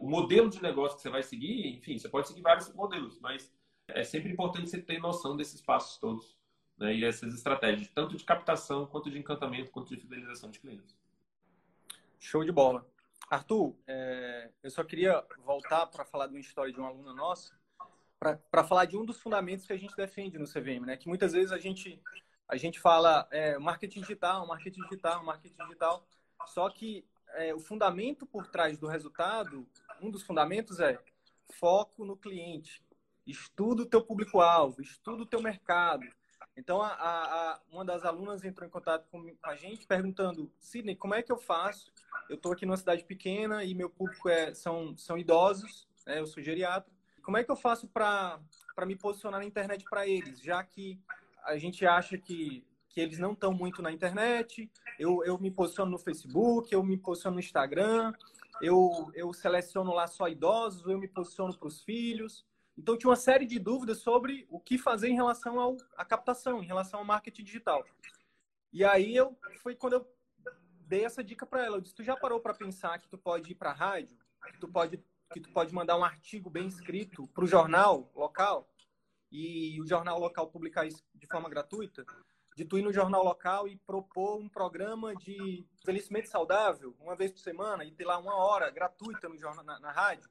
o 0.00 0.10
modelo 0.10 0.50
de 0.50 0.60
negócio 0.60 0.96
que 0.98 1.02
você 1.02 1.08
vai 1.08 1.22
seguir, 1.22 1.74
enfim, 1.74 1.98
você 1.98 2.06
pode 2.06 2.28
seguir 2.28 2.42
vários 2.42 2.70
modelos, 2.74 3.18
mas 3.18 3.50
é 3.88 4.04
sempre 4.04 4.30
importante 4.30 4.68
você 4.68 4.82
ter 4.82 4.98
noção 4.98 5.38
desses 5.38 5.62
passos 5.62 5.96
todos 5.96 6.36
né, 6.76 6.94
e 6.94 7.02
essas 7.02 7.32
estratégias, 7.32 7.88
tanto 7.88 8.14
de 8.14 8.24
captação, 8.24 8.84
quanto 8.84 9.10
de 9.10 9.18
encantamento, 9.18 9.70
quanto 9.70 9.88
de 9.88 10.02
fidelização 10.02 10.50
de 10.50 10.60
clientes. 10.60 10.94
Show 12.18 12.44
de 12.44 12.52
bola. 12.52 12.86
Arthur, 13.30 13.74
é, 13.86 14.50
eu 14.62 14.70
só 14.70 14.84
queria 14.84 15.24
voltar 15.38 15.86
para 15.86 16.04
falar 16.04 16.26
de 16.26 16.34
uma 16.34 16.40
história 16.40 16.70
de 16.70 16.78
uma 16.78 16.90
aluna 16.90 17.14
nossa, 17.14 17.58
para 18.50 18.64
falar 18.64 18.84
de 18.86 18.96
um 18.96 19.04
dos 19.04 19.20
fundamentos 19.20 19.66
que 19.66 19.72
a 19.72 19.76
gente 19.76 19.94
defende 19.96 20.38
no 20.38 20.46
CVM, 20.46 20.86
né? 20.86 20.96
Que 20.96 21.08
muitas 21.08 21.32
vezes 21.32 21.52
a 21.52 21.58
gente 21.58 22.00
a 22.46 22.56
gente 22.56 22.78
fala 22.78 23.26
é, 23.30 23.58
marketing 23.58 24.00
digital, 24.00 24.46
marketing 24.46 24.82
digital, 24.82 25.24
marketing 25.24 25.56
digital, 25.56 26.06
só 26.46 26.68
que 26.68 27.06
é, 27.34 27.54
o 27.54 27.58
fundamento 27.58 28.26
por 28.26 28.46
trás 28.46 28.78
do 28.78 28.86
resultado, 28.86 29.66
um 30.00 30.10
dos 30.10 30.22
fundamentos 30.22 30.78
é 30.78 30.98
foco 31.54 32.04
no 32.04 32.16
cliente, 32.16 32.82
estuda 33.26 33.82
o 33.82 33.86
teu 33.86 34.02
público-alvo, 34.02 34.80
estuda 34.82 35.22
o 35.22 35.26
teu 35.26 35.40
mercado. 35.40 36.06
Então, 36.56 36.80
a, 36.80 36.92
a, 36.92 37.60
uma 37.70 37.84
das 37.84 38.04
alunas 38.04 38.44
entrou 38.44 38.66
em 38.66 38.70
contato 38.70 39.08
com 39.10 39.34
a 39.42 39.56
gente 39.56 39.86
perguntando, 39.86 40.52
Sidney, 40.60 40.94
como 40.94 41.14
é 41.14 41.22
que 41.22 41.32
eu 41.32 41.38
faço? 41.38 41.92
Eu 42.28 42.36
estou 42.36 42.52
aqui 42.52 42.64
numa 42.64 42.76
cidade 42.76 43.04
pequena 43.04 43.64
e 43.64 43.74
meu 43.74 43.90
público 43.90 44.28
é, 44.28 44.54
são, 44.54 44.96
são 44.96 45.18
idosos, 45.18 45.88
né? 46.06 46.20
eu 46.20 46.26
sou 46.26 46.42
geriatra. 46.42 46.92
Como 47.24 47.38
é 47.38 47.42
que 47.42 47.50
eu 47.50 47.56
faço 47.56 47.88
para 47.88 48.38
me 48.86 48.94
posicionar 48.94 49.40
na 49.40 49.46
internet 49.46 49.84
para 49.88 50.06
eles? 50.06 50.40
Já 50.40 50.62
que 50.62 51.00
a 51.42 51.56
gente 51.56 51.86
acha 51.86 52.18
que, 52.18 52.64
que 52.88 53.00
eles 53.00 53.18
não 53.18 53.32
estão 53.32 53.52
muito 53.52 53.80
na 53.80 53.90
internet, 53.90 54.70
eu, 54.98 55.24
eu 55.24 55.38
me 55.38 55.50
posiciono 55.50 55.90
no 55.90 55.98
Facebook, 55.98 56.72
eu 56.72 56.82
me 56.82 56.98
posiciono 56.98 57.34
no 57.34 57.40
Instagram, 57.40 58.12
eu, 58.60 59.10
eu 59.14 59.32
seleciono 59.32 59.92
lá 59.92 60.06
só 60.06 60.28
idosos, 60.28 60.86
eu 60.86 60.98
me 60.98 61.08
posiciono 61.08 61.56
para 61.56 61.68
os 61.68 61.82
filhos. 61.82 62.44
Então, 62.76 62.96
tinha 62.96 63.08
uma 63.08 63.16
série 63.16 63.46
de 63.46 63.58
dúvidas 63.58 63.98
sobre 63.98 64.46
o 64.50 64.60
que 64.60 64.76
fazer 64.76 65.08
em 65.08 65.14
relação 65.14 65.58
ao, 65.58 65.76
à 65.96 66.04
captação, 66.04 66.62
em 66.62 66.66
relação 66.66 67.00
ao 67.00 67.06
marketing 67.06 67.44
digital. 67.44 67.84
E 68.70 68.84
aí, 68.84 69.16
eu 69.16 69.34
foi 69.62 69.74
quando 69.74 69.94
eu 69.94 70.14
dei 70.80 71.04
essa 71.04 71.24
dica 71.24 71.46
para 71.46 71.64
ela. 71.64 71.78
Eu 71.78 71.80
disse, 71.80 71.94
tu 71.94 72.02
já 72.02 72.16
parou 72.16 72.38
para 72.38 72.52
pensar 72.52 72.98
que 72.98 73.08
tu 73.08 73.16
pode 73.16 73.52
ir 73.52 73.54
para 73.54 73.70
a 73.70 73.74
rádio? 73.74 74.18
Que 74.52 74.58
tu 74.58 74.68
pode 74.68 75.02
que 75.32 75.40
tu 75.40 75.50
pode 75.52 75.74
mandar 75.74 75.96
um 75.96 76.04
artigo 76.04 76.50
bem 76.50 76.66
escrito 76.66 77.26
para 77.28 77.44
o 77.44 77.46
jornal 77.46 78.10
local 78.14 78.68
e 79.30 79.80
o 79.80 79.86
jornal 79.86 80.18
local 80.18 80.48
publicar 80.48 80.86
isso 80.86 81.02
de 81.14 81.26
forma 81.26 81.48
gratuita, 81.48 82.04
de 82.56 82.64
tu 82.64 82.78
ir 82.78 82.82
no 82.82 82.92
jornal 82.92 83.24
local 83.24 83.66
e 83.66 83.76
propor 83.76 84.38
um 84.38 84.48
programa 84.48 85.14
de 85.16 85.66
envelhecimento 85.82 86.28
saudável 86.28 86.94
uma 87.00 87.16
vez 87.16 87.32
por 87.32 87.40
semana 87.40 87.84
e 87.84 87.90
ter 87.90 88.04
lá 88.04 88.16
uma 88.18 88.36
hora 88.36 88.70
gratuita 88.70 89.28
no 89.28 89.36
jornal, 89.36 89.64
na, 89.64 89.80
na 89.80 89.90
rádio 89.90 90.28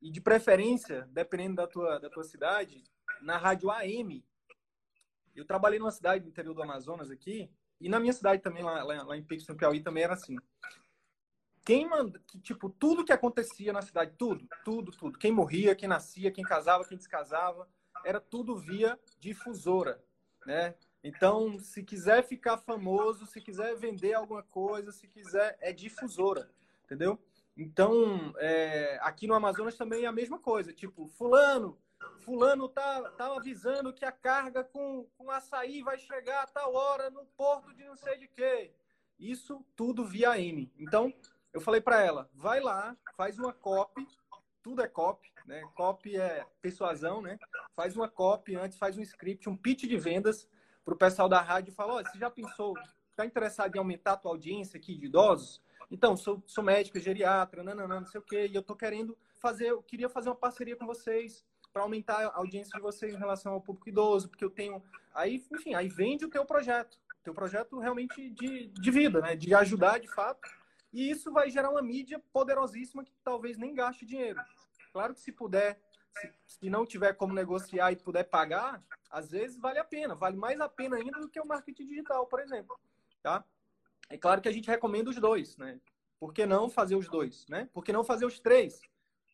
e 0.00 0.10
de 0.10 0.20
preferência, 0.20 1.08
dependendo 1.10 1.56
da 1.56 1.66
tua, 1.66 1.98
da 1.98 2.10
tua 2.10 2.24
cidade, 2.24 2.84
na 3.22 3.38
rádio 3.38 3.70
AM. 3.70 4.22
Eu 5.34 5.46
trabalhei 5.46 5.78
numa 5.78 5.90
cidade 5.90 6.22
do 6.22 6.28
interior 6.28 6.54
do 6.54 6.62
Amazonas 6.62 7.10
aqui, 7.10 7.50
e 7.80 7.88
na 7.88 7.98
minha 7.98 8.12
cidade 8.12 8.42
também, 8.42 8.62
lá, 8.62 8.82
lá, 8.82 9.16
em 9.16 9.22
Pix, 9.22 9.46
no 9.48 9.56
Piauí, 9.56 9.80
também 9.80 10.04
era 10.04 10.12
assim. 10.14 10.36
Quem 11.64 11.88
manda, 11.88 12.20
que, 12.26 12.38
tipo, 12.38 12.68
tudo 12.68 13.04
que 13.04 13.12
acontecia 13.12 13.72
na 13.72 13.80
cidade, 13.80 14.12
tudo, 14.18 14.46
tudo, 14.64 14.92
tudo. 14.92 15.18
Quem 15.18 15.32
morria, 15.32 15.74
quem 15.74 15.88
nascia, 15.88 16.30
quem 16.30 16.44
casava, 16.44 16.84
quem 16.84 16.98
descasava, 16.98 17.66
era 18.04 18.20
tudo 18.20 18.56
via 18.56 18.98
difusora, 19.18 20.02
né? 20.44 20.74
Então, 21.02 21.58
se 21.58 21.82
quiser 21.82 22.22
ficar 22.22 22.58
famoso, 22.58 23.26
se 23.26 23.40
quiser 23.40 23.74
vender 23.76 24.12
alguma 24.12 24.42
coisa, 24.42 24.92
se 24.92 25.06
quiser, 25.06 25.56
é 25.60 25.72
difusora, 25.72 26.50
entendeu? 26.84 27.18
Então, 27.56 28.34
é, 28.38 28.98
aqui 29.00 29.26
no 29.26 29.34
Amazonas 29.34 29.76
também 29.76 30.04
é 30.04 30.06
a 30.06 30.12
mesma 30.12 30.38
coisa. 30.38 30.72
Tipo, 30.72 31.06
fulano, 31.08 31.78
fulano 32.20 32.68
tá, 32.68 33.10
tá 33.10 33.36
avisando 33.36 33.92
que 33.92 34.04
a 34.04 34.12
carga 34.12 34.64
com, 34.64 35.06
com 35.16 35.30
açaí 35.30 35.82
vai 35.82 35.98
chegar 35.98 36.42
a 36.42 36.46
tal 36.46 36.74
hora 36.74 37.10
no 37.10 37.24
porto 37.36 37.74
de 37.74 37.84
não 37.84 37.96
sei 37.96 38.18
de 38.18 38.28
quê. 38.28 38.72
Isso 39.18 39.64
tudo 39.76 40.04
via 40.04 40.38
M. 40.38 40.72
Então, 40.76 41.12
eu 41.54 41.60
falei 41.60 41.80
para 41.80 42.02
ela, 42.02 42.28
vai 42.34 42.60
lá, 42.60 42.96
faz 43.16 43.38
uma 43.38 43.52
copy, 43.52 44.04
tudo 44.60 44.82
é 44.82 44.88
copy, 44.88 45.30
né? 45.46 45.62
Copy 45.76 46.16
é 46.16 46.44
persuasão, 46.60 47.22
né? 47.22 47.38
Faz 47.76 47.96
uma 47.96 48.08
copy 48.08 48.56
antes, 48.56 48.76
faz 48.76 48.98
um 48.98 49.02
script, 49.02 49.48
um 49.48 49.56
pitch 49.56 49.84
de 49.84 49.96
vendas 49.96 50.48
para 50.84 50.94
o 50.94 50.98
pessoal 50.98 51.28
da 51.28 51.40
rádio 51.40 51.70
e 51.70 51.74
fala, 51.74 51.94
olha, 51.94 52.10
você 52.10 52.18
já 52.18 52.28
pensou, 52.28 52.74
está 53.10 53.24
interessado 53.24 53.76
em 53.76 53.78
aumentar 53.78 54.14
a 54.14 54.16
tua 54.16 54.32
audiência 54.32 54.76
aqui 54.76 54.98
de 54.98 55.06
idosos? 55.06 55.62
Então, 55.90 56.16
sou, 56.16 56.42
sou 56.44 56.64
médico, 56.64 56.98
geriatra, 56.98 57.62
nananã, 57.62 58.00
não 58.00 58.06
sei 58.06 58.20
o 58.20 58.24
quê, 58.24 58.48
e 58.50 58.54
eu 58.54 58.62
tô 58.62 58.74
querendo 58.74 59.16
fazer, 59.40 59.70
eu 59.70 59.82
queria 59.82 60.08
fazer 60.08 60.30
uma 60.30 60.34
parceria 60.34 60.74
com 60.74 60.86
vocês 60.86 61.44
para 61.72 61.82
aumentar 61.82 62.26
a 62.26 62.36
audiência 62.36 62.72
de 62.74 62.80
vocês 62.80 63.14
em 63.14 63.18
relação 63.18 63.52
ao 63.52 63.60
público 63.60 63.88
idoso, 63.88 64.28
porque 64.28 64.44
eu 64.44 64.50
tenho. 64.50 64.82
Aí, 65.14 65.44
enfim, 65.52 65.74
aí 65.74 65.88
vende 65.88 66.24
o 66.24 66.30
teu 66.30 66.44
projeto. 66.44 66.98
Teu 67.22 67.34
projeto 67.34 67.78
realmente 67.78 68.28
de, 68.30 68.66
de 68.66 68.90
vida, 68.90 69.20
né? 69.20 69.36
De 69.36 69.54
ajudar 69.54 69.98
de 69.98 70.08
fato. 70.08 70.48
E 70.94 71.10
isso 71.10 71.32
vai 71.32 71.50
gerar 71.50 71.70
uma 71.70 71.82
mídia 71.82 72.22
poderosíssima 72.32 73.04
que 73.04 73.12
talvez 73.24 73.58
nem 73.58 73.74
gaste 73.74 74.06
dinheiro. 74.06 74.40
Claro 74.92 75.12
que 75.12 75.20
se 75.20 75.32
puder, 75.32 75.80
se, 76.16 76.32
se 76.46 76.70
não 76.70 76.86
tiver 76.86 77.14
como 77.14 77.34
negociar 77.34 77.90
e 77.90 77.96
puder 77.96 78.22
pagar, 78.22 78.80
às 79.10 79.32
vezes 79.32 79.58
vale 79.58 79.80
a 79.80 79.84
pena. 79.84 80.14
Vale 80.14 80.36
mais 80.36 80.60
a 80.60 80.68
pena 80.68 80.96
ainda 80.96 81.18
do 81.18 81.28
que 81.28 81.40
o 81.40 81.44
marketing 81.44 81.88
digital, 81.88 82.28
por 82.28 82.38
exemplo. 82.38 82.78
Tá? 83.20 83.44
É 84.08 84.16
claro 84.16 84.40
que 84.40 84.48
a 84.48 84.52
gente 84.52 84.70
recomenda 84.70 85.10
os 85.10 85.16
dois, 85.16 85.56
né? 85.56 85.80
Por 86.20 86.32
que 86.32 86.46
não 86.46 86.70
fazer 86.70 86.94
os 86.94 87.08
dois, 87.08 87.44
né? 87.48 87.68
Por 87.72 87.82
que 87.82 87.92
não 87.92 88.04
fazer 88.04 88.24
os 88.24 88.38
três? 88.38 88.80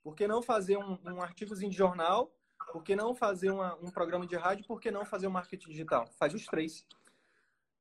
Por 0.02 0.14
que 0.14 0.26
não 0.26 0.40
fazer 0.40 0.78
um, 0.78 0.98
um 1.04 1.20
artigozinho 1.20 1.70
de 1.70 1.76
jornal? 1.76 2.34
Por 2.72 2.82
que 2.82 2.96
não 2.96 3.14
fazer 3.14 3.50
uma, 3.50 3.74
um 3.76 3.90
programa 3.90 4.26
de 4.26 4.34
rádio? 4.34 4.66
Por 4.66 4.80
que 4.80 4.90
não 4.90 5.04
fazer 5.04 5.26
o 5.26 5.28
um 5.28 5.32
marketing 5.34 5.68
digital? 5.68 6.06
Faz 6.18 6.32
os 6.32 6.46
três. 6.46 6.86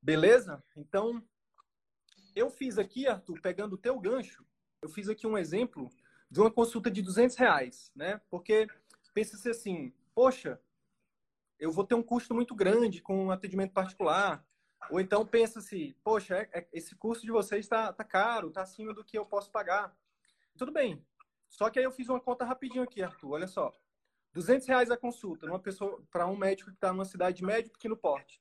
Beleza? 0.01 0.61
Então, 0.75 1.23
eu 2.35 2.49
fiz 2.49 2.77
aqui, 2.77 3.07
Arthur, 3.07 3.39
pegando 3.41 3.73
o 3.73 3.77
teu 3.77 3.99
gancho, 3.99 4.45
eu 4.81 4.89
fiz 4.89 5.09
aqui 5.09 5.27
um 5.27 5.37
exemplo 5.37 5.89
de 6.29 6.39
uma 6.39 6.51
consulta 6.51 6.89
de 6.89 7.01
200 7.01 7.35
reais, 7.35 7.91
né? 7.95 8.21
Porque 8.29 8.67
pensa-se 9.13 9.49
assim, 9.49 9.93
poxa, 10.13 10.61
eu 11.59 11.71
vou 11.71 11.83
ter 11.83 11.95
um 11.95 12.03
custo 12.03 12.33
muito 12.33 12.55
grande 12.55 13.01
com 13.01 13.25
um 13.25 13.31
atendimento 13.31 13.73
particular, 13.73 14.45
ou 14.89 14.99
então 14.99 15.25
pensa-se, 15.25 15.95
poxa, 16.03 16.37
é, 16.37 16.59
é, 16.59 16.67
esse 16.71 16.95
curso 16.95 17.23
de 17.23 17.31
vocês 17.31 17.65
está 17.65 17.91
tá 17.91 18.03
caro, 18.03 18.47
está 18.47 18.61
acima 18.61 18.93
do 18.93 19.03
que 19.03 19.17
eu 19.17 19.25
posso 19.25 19.51
pagar. 19.51 19.95
Tudo 20.57 20.71
bem. 20.71 21.05
Só 21.49 21.69
que 21.69 21.79
aí 21.79 21.85
eu 21.85 21.91
fiz 21.91 22.07
uma 22.09 22.19
conta 22.19 22.45
rapidinho 22.45 22.83
aqui, 22.83 23.01
Arthur. 23.01 23.31
Olha 23.31 23.47
só. 23.47 23.73
200 24.33 24.67
reais 24.67 24.91
a 24.91 24.97
consulta 24.97 25.47
para 26.11 26.27
um 26.27 26.37
médico 26.37 26.69
que 26.69 26.77
está 26.77 26.93
numa 26.93 27.05
cidade 27.05 27.43
médio 27.43 27.71
pequeno 27.71 27.97
porte. 27.97 28.39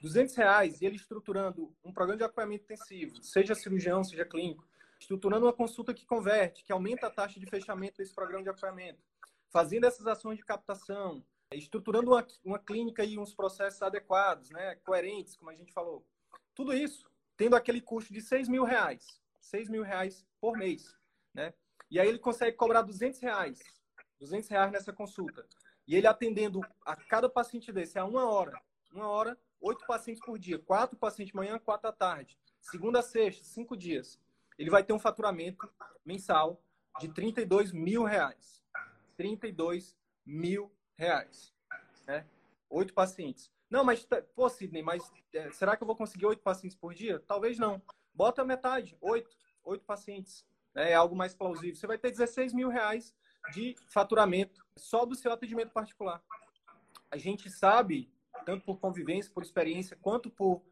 200 0.00 0.34
reais 0.34 0.80
e 0.80 0.86
ele 0.86 0.96
estruturando 0.96 1.74
um 1.84 1.92
programa 1.92 2.18
de 2.18 2.24
acompanhamento 2.24 2.64
intensivo, 2.64 3.22
seja 3.22 3.54
cirurgião, 3.54 4.04
seja 4.04 4.24
clínico, 4.24 4.66
estruturando 4.98 5.46
uma 5.46 5.52
consulta 5.52 5.94
que 5.94 6.06
converte, 6.06 6.64
que 6.64 6.72
aumenta 6.72 7.06
a 7.06 7.10
taxa 7.10 7.38
de 7.40 7.46
fechamento 7.46 7.98
desse 7.98 8.14
programa 8.14 8.42
de 8.42 8.50
acompanhamento, 8.50 9.02
fazendo 9.50 9.84
essas 9.84 10.06
ações 10.06 10.38
de 10.38 10.44
captação, 10.44 11.24
estruturando 11.52 12.10
uma, 12.10 12.26
uma 12.44 12.58
clínica 12.58 13.04
e 13.04 13.18
uns 13.18 13.34
processos 13.34 13.80
adequados, 13.82 14.50
né, 14.50 14.76
coerentes, 14.76 15.36
como 15.36 15.50
a 15.50 15.54
gente 15.54 15.72
falou. 15.72 16.06
Tudo 16.54 16.72
isso 16.72 17.08
tendo 17.36 17.54
aquele 17.54 17.80
custo 17.80 18.12
de 18.12 18.20
6 18.20 18.48
mil 18.48 18.64
reais, 18.64 19.20
6 19.40 19.68
mil 19.68 19.82
reais 19.82 20.26
por 20.40 20.56
mês, 20.56 20.96
né? 21.34 21.52
E 21.90 22.00
aí 22.00 22.08
ele 22.08 22.18
consegue 22.18 22.56
cobrar 22.56 22.82
200 22.82 23.20
reais, 23.20 23.60
200 24.18 24.48
reais 24.48 24.72
nessa 24.72 24.92
consulta. 24.92 25.46
E 25.86 25.94
ele 25.94 26.06
atendendo 26.06 26.60
a 26.84 26.96
cada 26.96 27.28
paciente 27.28 27.72
desse 27.72 27.98
a 27.98 28.04
uma 28.04 28.28
hora, 28.28 28.60
uma 28.92 29.08
hora, 29.08 29.38
oito 29.60 29.86
pacientes 29.86 30.24
por 30.24 30.38
dia, 30.38 30.58
quatro 30.58 30.96
pacientes 30.96 31.32
de 31.32 31.36
manhã, 31.36 31.58
quatro 31.58 31.88
à 31.88 31.92
tarde, 31.92 32.38
segunda 32.60 33.00
a 33.00 33.02
sexta, 33.02 33.44
cinco 33.44 33.76
dias. 33.76 34.20
Ele 34.58 34.70
vai 34.70 34.82
ter 34.82 34.92
um 34.92 34.98
faturamento 34.98 35.68
mensal 36.04 36.62
de 36.98 37.08
32 37.08 37.72
mil 37.72 38.04
reais. 38.04 38.62
32 39.16 39.96
mil 40.24 40.72
reais. 40.94 41.52
Né? 42.06 42.26
Oito 42.70 42.94
pacientes. 42.94 43.50
Não, 43.68 43.84
mas, 43.84 44.04
tá, 44.04 44.22
pô, 44.34 44.48
Sidney, 44.48 44.82
mas 44.82 45.02
é, 45.32 45.50
será 45.50 45.76
que 45.76 45.82
eu 45.82 45.86
vou 45.86 45.96
conseguir 45.96 46.26
oito 46.26 46.42
pacientes 46.42 46.76
por 46.76 46.94
dia? 46.94 47.18
Talvez 47.26 47.58
não. 47.58 47.82
Bota 48.14 48.44
metade, 48.44 48.96
oito, 49.00 49.36
oito 49.64 49.84
pacientes. 49.84 50.46
Né? 50.74 50.92
É 50.92 50.94
algo 50.94 51.16
mais 51.16 51.34
plausível. 51.34 51.74
Você 51.74 51.86
vai 51.86 51.98
ter 51.98 52.10
16 52.10 52.52
mil 52.52 52.68
reais 52.68 53.14
de 53.52 53.74
faturamento 53.88 54.64
só 54.76 55.04
do 55.04 55.14
seu 55.14 55.32
atendimento 55.32 55.72
particular. 55.72 56.22
A 57.10 57.16
gente 57.16 57.50
sabe, 57.50 58.10
tanto 58.46 58.64
por 58.64 58.78
convivência, 58.78 59.32
por 59.34 59.42
experiência, 59.42 59.98
quanto 60.00 60.30
por, 60.30 60.62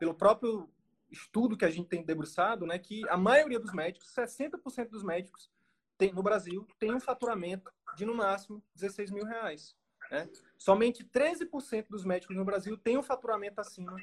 pelo 0.00 0.14
próprio 0.14 0.68
estudo 1.10 1.56
que 1.58 1.64
a 1.64 1.70
gente 1.70 1.88
tem 1.88 2.02
debruçado, 2.02 2.66
né, 2.66 2.78
que 2.78 3.06
a 3.08 3.18
maioria 3.18 3.60
dos 3.60 3.72
médicos, 3.72 4.12
60% 4.14 4.88
dos 4.88 5.04
médicos 5.04 5.50
tem, 5.98 6.12
no 6.12 6.22
Brasil, 6.22 6.66
tem 6.78 6.92
um 6.94 7.00
faturamento 7.00 7.70
de, 7.96 8.06
no 8.06 8.14
máximo, 8.14 8.62
16 8.74 9.10
mil 9.10 9.24
reais. 9.24 9.76
Né? 10.10 10.28
Somente 10.56 11.04
13% 11.04 11.88
dos 11.90 12.04
médicos 12.04 12.34
no 12.34 12.44
Brasil 12.44 12.78
têm 12.78 12.96
um 12.96 13.02
faturamento 13.02 13.60
acima 13.60 13.94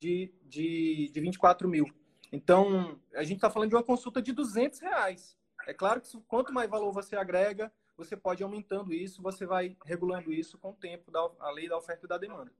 de, 0.00 0.34
de, 0.42 1.08
de 1.12 1.20
24 1.20 1.68
mil. 1.68 1.86
Então, 2.32 3.00
a 3.14 3.22
gente 3.22 3.36
está 3.36 3.50
falando 3.50 3.68
de 3.68 3.76
uma 3.76 3.84
consulta 3.84 4.20
de 4.20 4.32
200 4.32 4.80
reais. 4.80 5.38
É 5.68 5.72
claro 5.72 6.00
que 6.00 6.08
quanto 6.26 6.52
mais 6.52 6.68
valor 6.68 6.90
você 6.92 7.14
agrega, 7.14 7.72
você 7.96 8.16
pode 8.16 8.42
aumentando 8.42 8.92
isso, 8.92 9.22
você 9.22 9.46
vai 9.46 9.76
regulando 9.84 10.32
isso 10.32 10.58
com 10.58 10.70
o 10.70 10.76
tempo 10.76 11.10
da 11.10 11.20
a 11.40 11.50
lei 11.50 11.68
da 11.68 11.76
oferta 11.76 12.06
e 12.06 12.08
da 12.08 12.18
demanda. 12.18 12.52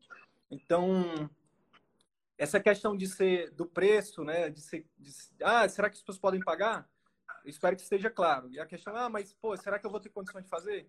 Então, 0.50 1.30
essa 2.36 2.60
questão 2.60 2.96
de 2.96 3.06
ser 3.06 3.50
do 3.50 3.66
preço, 3.66 4.24
né, 4.24 4.50
de 4.50 4.60
ser, 4.60 4.86
de, 4.98 5.10
ah, 5.42 5.68
será 5.68 5.88
que 5.88 5.96
as 5.96 6.00
pessoas 6.00 6.18
podem 6.18 6.40
pagar? 6.40 6.88
Eu 7.44 7.50
espero 7.50 7.76
que 7.76 7.82
esteja 7.82 8.10
claro. 8.10 8.50
E 8.50 8.60
a 8.60 8.66
questão, 8.66 8.94
ah, 8.96 9.08
mas 9.08 9.32
pô, 9.32 9.56
será 9.56 9.78
que 9.78 9.86
eu 9.86 9.90
vou 9.90 10.00
ter 10.00 10.10
condições 10.10 10.44
de 10.44 10.50
fazer? 10.50 10.88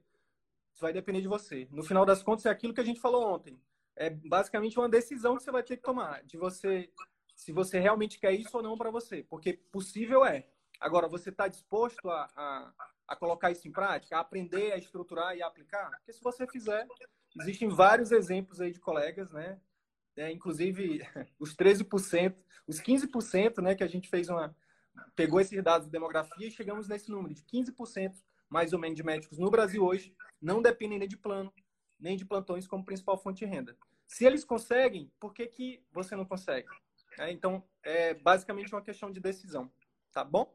Isso 0.73 0.82
vai 0.82 0.91
depender 0.91 1.21
de 1.21 1.27
você. 1.27 1.67
No 1.71 1.84
final 1.84 2.06
das 2.06 2.23
contas, 2.23 2.45
é 2.45 2.49
aquilo 2.49 2.73
que 2.73 2.82
a 2.82 2.86
gente 2.86 2.99
falou 2.99 3.34
ontem. 3.34 3.60
É 3.95 4.10
basicamente 4.10 4.77
uma 4.77 4.89
decisão 4.89 5.38
que 5.38 5.43
você 5.43 5.51
vai 5.51 5.63
ter 5.63 5.77
que 5.77 5.84
tomar, 5.84 6.23
de 6.23 6.36
você, 6.36 6.89
se 7.36 7.51
você 7.51 7.79
realmente 7.79 8.19
quer 8.19 8.34
isso 8.34 8.58
ou 8.58 8.63
não 8.63 8.77
para 8.77 8.89
você. 8.89 9.23
Porque 9.23 9.53
possível 9.53 10.25
é. 10.25 10.47
Agora, 10.83 11.07
você 11.07 11.29
está 11.29 11.47
disposto 11.47 12.09
a, 12.09 12.29
a, 12.35 12.73
a, 13.07 13.15
colocar 13.15 13.51
isso 13.51 13.65
em 13.67 13.71
prática, 13.71 14.17
a 14.17 14.19
aprender, 14.19 14.73
a 14.73 14.77
estruturar 14.77 15.33
e 15.35 15.41
a 15.41 15.47
aplicar? 15.47 15.89
Porque 15.91 16.11
se 16.11 16.21
você 16.21 16.45
fizer, 16.45 16.85
existem 17.39 17.69
vários 17.69 18.11
exemplos 18.11 18.59
aí 18.59 18.71
de 18.71 18.81
colegas, 18.81 19.31
né? 19.31 19.61
É, 20.17 20.29
inclusive, 20.29 20.99
os 21.39 21.55
13%, 21.55 22.35
os 22.67 22.81
15%, 22.81 23.61
né, 23.61 23.75
que 23.75 23.83
a 23.83 23.87
gente 23.87 24.09
fez 24.09 24.27
uma. 24.27 24.53
pegou 25.15 25.39
esses 25.39 25.63
dados 25.63 25.87
de 25.87 25.91
demografia 25.91 26.47
e 26.47 26.51
chegamos 26.51 26.89
nesse 26.89 27.09
número 27.09 27.33
de 27.33 27.43
15% 27.43 28.13
mais 28.49 28.73
ou 28.73 28.77
menos 28.77 28.97
de 28.97 29.03
médicos 29.03 29.39
no 29.39 29.49
Brasil 29.49 29.83
hoje 29.83 30.15
não 30.39 30.61
dependem 30.61 30.99
nem 30.99 31.07
de 31.07 31.17
plano, 31.17 31.51
nem 31.97 32.17
de 32.17 32.25
plantões 32.25 32.67
como 32.67 32.85
principal 32.85 33.17
fonte 33.17 33.39
de 33.39 33.45
renda. 33.45 33.75
Se 34.05 34.25
eles 34.25 34.43
conseguem, 34.43 35.09
por 35.17 35.33
que, 35.33 35.47
que 35.47 35.83
você 35.91 36.15
não 36.15 36.25
consegue? 36.25 36.67
É, 37.17 37.31
então, 37.31 37.63
é 37.81 38.13
basicamente 38.13 38.73
uma 38.73 38.81
questão 38.81 39.09
de 39.09 39.19
decisão. 39.19 39.71
Tá 40.13 40.23
bom? 40.23 40.45